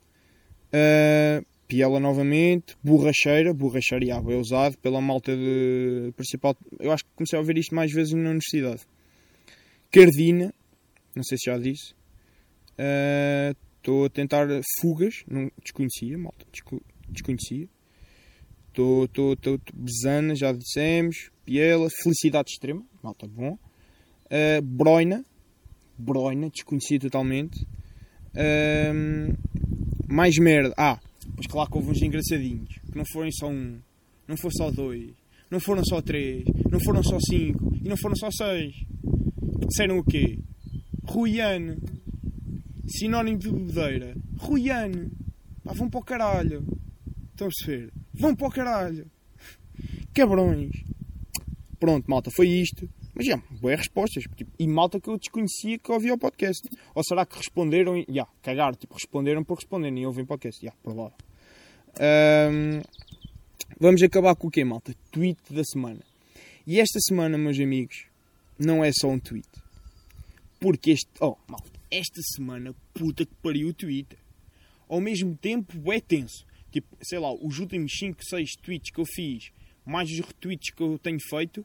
Uh, 0.68 1.44
piela 1.66 1.98
novamente. 1.98 2.76
Borracheira. 2.82 3.54
Borracheira, 3.54 4.04
yeah, 4.04 4.32
é 4.32 4.36
usado 4.36 4.76
pela 4.78 5.00
malta 5.00 5.34
de 5.36 6.12
principal. 6.16 6.56
Eu 6.78 6.92
acho 6.92 7.04
que 7.04 7.10
comecei 7.16 7.36
a 7.36 7.40
ouvir 7.40 7.56
isto 7.58 7.74
mais 7.74 7.92
vezes 7.92 8.12
na 8.12 8.30
universidade. 8.30 8.82
Cardina. 9.90 10.52
Não 11.14 11.22
sei 11.22 11.38
se 11.38 11.50
já 11.50 11.58
disse. 11.58 11.94
Estou 13.78 14.02
uh, 14.02 14.06
a 14.06 14.10
tentar 14.10 14.46
fugas. 14.80 15.24
Não 15.26 15.50
desconhecia, 15.62 16.16
malta. 16.18 16.46
Desco 16.52 16.82
desconhecia. 17.08 17.68
Estou, 18.78 19.32
estou. 19.34 19.60
Besana, 19.74 20.34
já 20.34 20.52
dissemos. 20.52 21.30
Piela. 21.44 21.88
Felicidade 22.02 22.50
extrema. 22.50 22.84
Malta, 23.02 23.26
bom. 23.26 23.58
Uh, 24.26 24.62
broina 24.62 25.24
broina, 25.98 26.48
desconhecia 26.48 27.00
totalmente. 27.00 27.66
Um, 28.34 29.34
mais 30.06 30.38
merda. 30.38 30.72
Ah, 30.76 31.00
mas 31.36 31.46
claro 31.46 31.70
que 31.70 31.76
houve 31.76 31.90
uns 31.90 32.02
engraçadinhos. 32.02 32.78
Que 32.90 32.96
não 32.96 33.04
foram 33.12 33.30
só 33.32 33.48
um, 33.48 33.80
não 34.28 34.36
foram 34.36 34.52
só 34.56 34.70
dois, 34.70 35.10
não 35.50 35.60
foram 35.60 35.82
só 35.84 36.00
três, 36.00 36.44
não 36.70 36.78
foram 36.80 37.02
só 37.02 37.18
cinco 37.20 37.74
e 37.82 37.88
não 37.88 37.96
foram 37.96 38.14
só 38.16 38.30
seis. 38.30 38.74
Disseram 39.68 39.98
o 39.98 40.04
quê? 40.04 40.38
Ruiane. 41.04 41.76
Sinónimo 42.86 43.38
de 43.38 43.50
bebedeira. 43.50 44.16
Ruiane. 44.38 45.10
Pá, 45.64 45.72
vão 45.74 45.90
para 45.90 46.00
o 46.00 46.04
caralho. 46.04 46.64
Estão 47.32 47.48
a 47.48 47.50
perceber? 47.50 47.92
Vão 48.18 48.34
para 48.34 48.48
o 48.48 48.50
caralho. 48.50 49.10
Cabrões. 50.12 50.72
Pronto, 51.78 52.10
malta, 52.10 52.30
foi 52.30 52.48
isto. 52.48 52.88
Mas 53.14 53.26
já, 53.26 53.36
boas 53.60 53.78
respostas. 53.78 54.24
Tipo, 54.36 54.50
e 54.58 54.66
malta 54.66 55.00
que 55.00 55.08
eu 55.08 55.16
desconhecia 55.16 55.78
que 55.78 55.90
ouvia 55.90 56.14
o 56.14 56.18
podcast. 56.18 56.68
Ou 56.94 57.02
será 57.04 57.24
que 57.24 57.36
responderam 57.36 57.96
e. 57.96 58.04
Já, 58.08 58.26
cagar, 58.42 58.74
tipo, 58.74 58.94
responderam 58.94 59.44
por 59.44 59.54
responder, 59.54 59.90
nem 59.90 60.04
ouvem 60.04 60.24
podcast. 60.24 60.64
Já, 60.64 60.72
provável. 60.82 61.16
Um, 62.00 62.80
vamos 63.78 64.02
acabar 64.02 64.34
com 64.34 64.48
o 64.48 64.50
quê, 64.50 64.64
malta? 64.64 64.92
Tweet 65.12 65.38
da 65.50 65.62
semana. 65.64 66.00
E 66.66 66.80
esta 66.80 66.98
semana, 67.00 67.38
meus 67.38 67.58
amigos, 67.58 68.06
não 68.58 68.84
é 68.84 68.90
só 68.92 69.08
um 69.08 69.18
tweet. 69.18 69.48
Porque 70.58 70.90
este. 70.90 71.08
Oh, 71.20 71.36
malta, 71.46 71.70
esta 71.90 72.20
semana, 72.34 72.74
puta 72.92 73.24
que 73.24 73.34
pariu 73.36 73.68
o 73.68 73.74
Twitter. 73.74 74.18
Ao 74.88 75.00
mesmo 75.00 75.36
tempo, 75.36 75.92
é 75.92 76.00
tenso. 76.00 76.47
Tipo, 76.70 76.96
sei 77.00 77.18
lá, 77.18 77.32
os 77.32 77.58
últimos 77.58 77.92
5, 77.98 78.22
6 78.22 78.56
tweets 78.62 78.90
que 78.90 79.00
eu 79.00 79.04
fiz, 79.06 79.50
mais 79.84 80.10
os 80.10 80.20
retweets 80.20 80.70
que 80.70 80.82
eu 80.82 80.98
tenho 80.98 81.18
feito, 81.30 81.64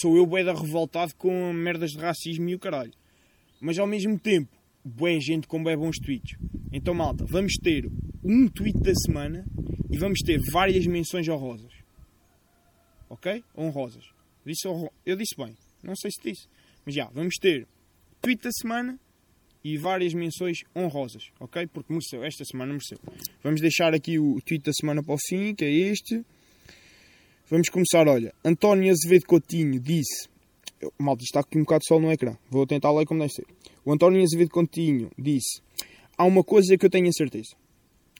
sou 0.00 0.16
eu 0.16 0.24
bué 0.24 0.44
da 0.44 0.54
revoltado 0.54 1.14
com 1.16 1.52
merdas 1.52 1.90
de 1.90 1.98
racismo 1.98 2.48
e 2.48 2.54
o 2.54 2.58
caralho. 2.58 2.92
Mas 3.60 3.78
ao 3.78 3.86
mesmo 3.86 4.18
tempo, 4.18 4.56
bué 4.84 5.18
gente 5.20 5.46
com 5.46 5.62
bué 5.62 5.76
bons 5.76 5.98
tweets. 5.98 6.36
Então, 6.72 6.94
malta, 6.94 7.24
vamos 7.28 7.54
ter 7.54 7.90
um 8.24 8.48
tweet 8.48 8.78
da 8.80 8.94
semana 8.94 9.44
e 9.90 9.98
vamos 9.98 10.20
ter 10.20 10.40
várias 10.52 10.86
menções 10.86 11.28
honrosas. 11.28 11.72
Ok? 13.10 13.44
Honrosas. 13.56 14.04
Disse 14.46 14.66
honro... 14.66 14.90
Eu 15.04 15.16
disse 15.16 15.36
bem. 15.36 15.56
Não 15.82 15.94
sei 15.96 16.10
se 16.10 16.22
disse. 16.22 16.48
Mas 16.86 16.94
já, 16.94 17.06
vamos 17.06 17.34
ter 17.40 17.66
tweet 18.20 18.42
da 18.42 18.50
semana 18.52 18.98
e 19.64 19.76
várias 19.76 20.12
menções 20.14 20.58
honrosas. 20.74 21.30
Ok? 21.38 21.66
Porque 21.68 21.92
mereceu. 21.92 22.24
Esta 22.24 22.44
semana 22.44 22.72
mereceu. 22.72 22.98
Vamos 23.42 23.60
deixar 23.60 23.94
aqui 23.94 24.18
o 24.18 24.40
tweet 24.42 24.64
da 24.64 24.72
semana 24.72 25.02
para 25.02 25.14
o 25.14 25.18
fim, 25.28 25.54
que 25.54 25.64
é 25.64 25.70
este. 25.70 26.24
Vamos 27.48 27.68
começar, 27.68 28.08
olha. 28.08 28.34
António 28.44 28.90
Azevedo 28.90 29.26
Coutinho 29.26 29.78
disse. 29.78 30.28
Malta, 30.98 31.22
está 31.22 31.40
aqui 31.40 31.58
um 31.58 31.62
bocado 31.62 31.80
de 31.80 31.86
sol 31.86 32.00
no 32.00 32.10
ecrã. 32.10 32.36
Vou 32.50 32.66
tentar 32.66 32.90
ler 32.92 33.06
como 33.06 33.20
deve 33.20 33.32
ser. 33.32 33.46
O 33.84 33.92
António 33.92 34.22
Azevedo 34.22 34.50
Coutinho 34.50 35.10
disse: 35.18 35.60
Há 36.16 36.24
uma 36.24 36.42
coisa 36.42 36.76
que 36.76 36.86
eu 36.86 36.90
tenho 36.90 37.08
a 37.08 37.12
certeza. 37.12 37.54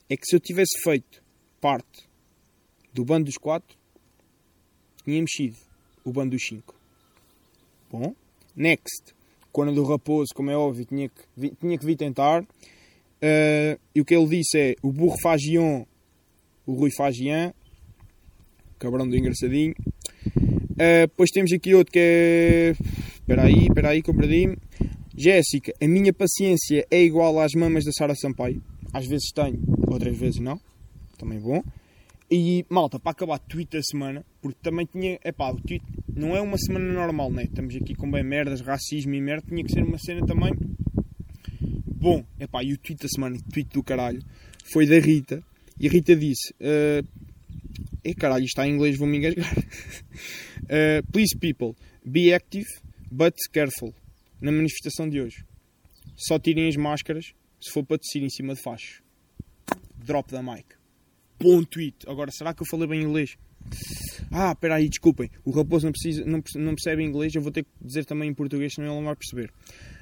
É 0.08 0.16
que 0.16 0.26
se 0.26 0.36
eu 0.36 0.40
tivesse 0.40 0.80
feito 0.82 1.22
parte 1.60 2.08
do 2.92 3.04
bando 3.04 3.24
dos 3.24 3.36
quatro, 3.36 3.76
tinha 5.04 5.20
mexido 5.20 5.56
o 6.04 6.12
bando 6.12 6.30
dos 6.30 6.42
cinco. 6.46 6.74
Bom. 7.90 8.14
Next. 8.54 9.14
Quando 9.52 9.74
do 9.74 9.84
Raposo, 9.84 10.34
como 10.34 10.50
é 10.50 10.56
óbvio, 10.56 10.84
tinha 10.84 11.08
que, 11.08 11.54
tinha 11.60 11.78
que 11.78 11.84
vir 11.84 11.96
tentar. 11.96 12.42
Uh, 12.42 13.78
e 13.94 14.00
o 14.00 14.04
que 14.04 14.14
ele 14.14 14.26
disse 14.26 14.58
é: 14.58 14.74
o 14.82 14.90
burro 14.90 15.16
Fagion, 15.22 15.84
o 16.66 16.72
Rui 16.72 16.90
Fagian, 16.96 17.52
cabrão 18.78 19.08
do 19.08 19.16
engraçadinho. 19.16 19.74
Uh, 20.72 21.06
depois 21.06 21.30
temos 21.30 21.52
aqui 21.52 21.74
outro 21.74 21.92
que 21.92 21.98
é. 21.98 22.74
Espera 23.14 23.44
aí, 23.44 23.66
espera 23.66 23.90
aí, 23.90 24.02
comprei 24.02 24.56
Jéssica, 25.16 25.72
a 25.80 25.86
minha 25.86 26.12
paciência 26.12 26.86
é 26.90 27.02
igual 27.02 27.38
às 27.38 27.52
mamas 27.52 27.84
da 27.84 27.92
Sara 27.92 28.14
Sampaio. 28.14 28.62
Às 28.92 29.06
vezes 29.06 29.30
tenho, 29.32 29.60
outras 29.86 30.16
vezes 30.16 30.40
não. 30.40 30.58
Também 31.18 31.38
bom. 31.38 31.62
E 32.34 32.64
malta, 32.70 32.98
para 32.98 33.12
acabar 33.12 33.38
tweet 33.38 33.76
da 33.76 33.82
semana, 33.82 34.24
porque 34.40 34.58
também 34.62 34.86
tinha. 34.86 35.18
É 35.22 35.30
pá, 35.30 35.50
o 35.50 35.60
tweet 35.60 35.84
não 36.16 36.34
é 36.34 36.40
uma 36.40 36.56
semana 36.56 36.90
normal, 36.90 37.30
né? 37.30 37.42
Estamos 37.44 37.76
aqui 37.76 37.94
com 37.94 38.10
bem 38.10 38.24
merdas, 38.24 38.62
racismo 38.62 39.12
e 39.12 39.20
merda. 39.20 39.46
Tinha 39.46 39.62
que 39.62 39.70
ser 39.70 39.82
uma 39.82 39.98
cena 39.98 40.26
também. 40.26 40.50
Bom, 41.86 42.24
é 42.38 42.46
pá, 42.46 42.64
e 42.64 42.72
o 42.72 42.78
tweet 42.78 43.02
da 43.02 43.08
semana, 43.10 43.36
o 43.36 43.52
tweet 43.52 43.68
do 43.74 43.82
caralho, 43.82 44.22
foi 44.72 44.86
da 44.86 44.98
Rita. 44.98 45.44
E 45.78 45.86
a 45.86 45.90
Rita 45.90 46.16
disse: 46.16 46.54
uh, 46.54 47.06
E 48.02 48.14
caralho, 48.14 48.46
está 48.46 48.66
em 48.66 48.76
inglês, 48.76 48.96
vou-me 48.96 49.18
engasgar. 49.18 49.52
uh, 49.58 51.06
Please, 51.12 51.36
people, 51.38 51.76
be 52.02 52.32
active, 52.32 52.66
but 53.10 53.34
careful. 53.52 53.92
Na 54.40 54.50
manifestação 54.50 55.06
de 55.06 55.20
hoje. 55.20 55.44
Só 56.16 56.38
tirem 56.38 56.66
as 56.66 56.76
máscaras 56.76 57.34
se 57.60 57.70
for 57.70 57.84
para 57.84 57.98
descer 57.98 58.22
em 58.22 58.30
cima 58.30 58.54
de 58.54 58.62
fachos. 58.62 59.02
Drop 60.02 60.32
da 60.32 60.42
mic 60.42 60.81
bom 61.42 61.62
tweet. 61.64 62.08
Agora, 62.08 62.30
será 62.30 62.54
que 62.54 62.62
eu 62.62 62.66
falei 62.66 62.86
bem 62.86 63.02
inglês? 63.02 63.36
Ah, 64.30 64.52
espera 64.52 64.76
aí, 64.76 64.88
desculpem. 64.88 65.28
O 65.44 65.50
raposo 65.50 65.86
não, 65.86 65.92
precisa, 65.92 66.24
não, 66.24 66.42
não 66.54 66.74
percebe 66.74 67.02
inglês, 67.02 67.34
eu 67.34 67.42
vou 67.42 67.50
ter 67.50 67.64
que 67.64 67.70
dizer 67.80 68.04
também 68.04 68.30
em 68.30 68.34
português, 68.34 68.72
senão 68.74 68.88
ele 68.88 68.96
não 68.96 69.04
vai 69.04 69.16
perceber. 69.16 69.52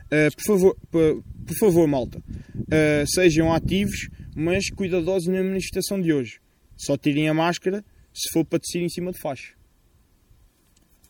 Uh, 0.07 0.37
por, 0.37 0.45
favor, 0.45 0.77
por, 0.91 1.57
favor, 1.59 1.89
malta, 1.89 2.19
uh, 2.19 3.07
sejam 3.07 3.53
ativos, 3.53 4.09
mas 4.37 4.69
cuidadosos 4.71 5.29
na 5.29 5.43
manifestação 5.43 6.01
de 6.01 6.13
hoje. 6.13 6.41
Só 6.77 6.97
tirem 6.97 7.29
a 7.29 7.35
máscara 7.35 7.85
se 8.13 8.31
for 8.33 8.45
para 8.45 8.59
descer 8.59 8.83
em 8.83 8.89
cima 8.89 9.13
de 9.13 9.21
faixa. 9.21 9.55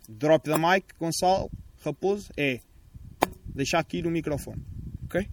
Drop 0.08 0.48
da 0.48 0.58
mic, 0.58 0.86
Gonçalo, 0.98 1.50
Raposo, 1.82 2.30
é 2.36 2.60
deixar 3.54 3.78
aqui 3.78 4.02
o 4.02 4.10
microfone. 4.10 4.62
Ok? 5.04 5.26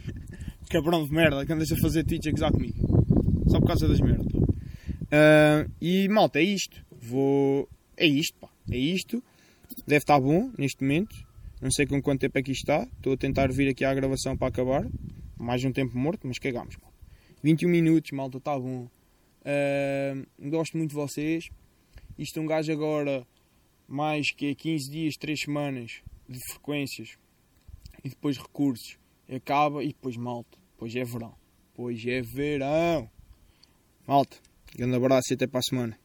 Cabrão 0.70 1.04
de 1.04 1.12
merda 1.12 1.44
que 1.44 1.52
andas 1.52 1.72
a 1.72 1.76
fazer 1.76 2.04
teach 2.04 2.28
exato 2.28 2.52
comigo 2.52 3.00
só 3.50 3.58
por 3.58 3.66
causa 3.66 3.88
das 3.88 4.00
merdas. 4.00 4.29
Uh, 5.10 5.70
e 5.80 6.08
malta, 6.08 6.38
é 6.38 6.42
isto. 6.42 6.84
Vou. 6.90 7.68
É 7.96 8.06
isto, 8.06 8.38
pá. 8.38 8.48
É 8.70 8.76
isto. 8.76 9.22
Deve 9.86 10.02
estar 10.02 10.20
bom 10.20 10.50
neste 10.56 10.82
momento. 10.82 11.14
Não 11.60 11.70
sei 11.70 11.86
com 11.86 12.00
quanto 12.00 12.20
tempo 12.20 12.38
é 12.38 12.42
que 12.42 12.52
isto 12.52 12.62
está. 12.62 12.88
Estou 12.96 13.12
a 13.12 13.16
tentar 13.16 13.52
vir 13.52 13.68
aqui 13.68 13.84
à 13.84 13.92
gravação 13.92 14.36
para 14.36 14.48
acabar. 14.48 14.86
Mais 15.36 15.64
um 15.64 15.72
tempo 15.72 15.96
morto, 15.98 16.26
mas 16.26 16.38
cagamos, 16.38 16.76
pá. 16.76 16.88
21 17.42 17.68
minutos, 17.68 18.10
malta, 18.12 18.38
está 18.38 18.58
bom. 18.58 18.88
Uh, 19.40 20.48
gosto 20.50 20.76
muito 20.76 20.90
de 20.90 20.96
vocês. 20.96 21.48
Isto 22.18 22.38
é 22.38 22.42
um 22.42 22.46
gajo 22.46 22.70
agora, 22.70 23.26
mais 23.88 24.30
que 24.30 24.54
15 24.54 24.90
dias, 24.90 25.16
3 25.16 25.40
semanas 25.40 26.02
de 26.28 26.38
frequências 26.50 27.18
e 28.04 28.08
depois 28.10 28.36
recursos. 28.38 28.98
Acaba 29.28 29.82
e 29.82 29.88
depois 29.88 30.16
malta. 30.16 30.58
Depois 30.72 30.94
é 30.94 31.04
verão. 31.04 31.34
Pois 31.74 32.04
é 32.06 32.20
verão. 32.20 33.10
Malta, 34.06 34.38
grande 34.76 34.96
abraço 34.96 35.32
e 35.32 35.34
até 35.34 35.46
para 35.46 35.60
a 35.60 35.62
semana. 35.62 36.00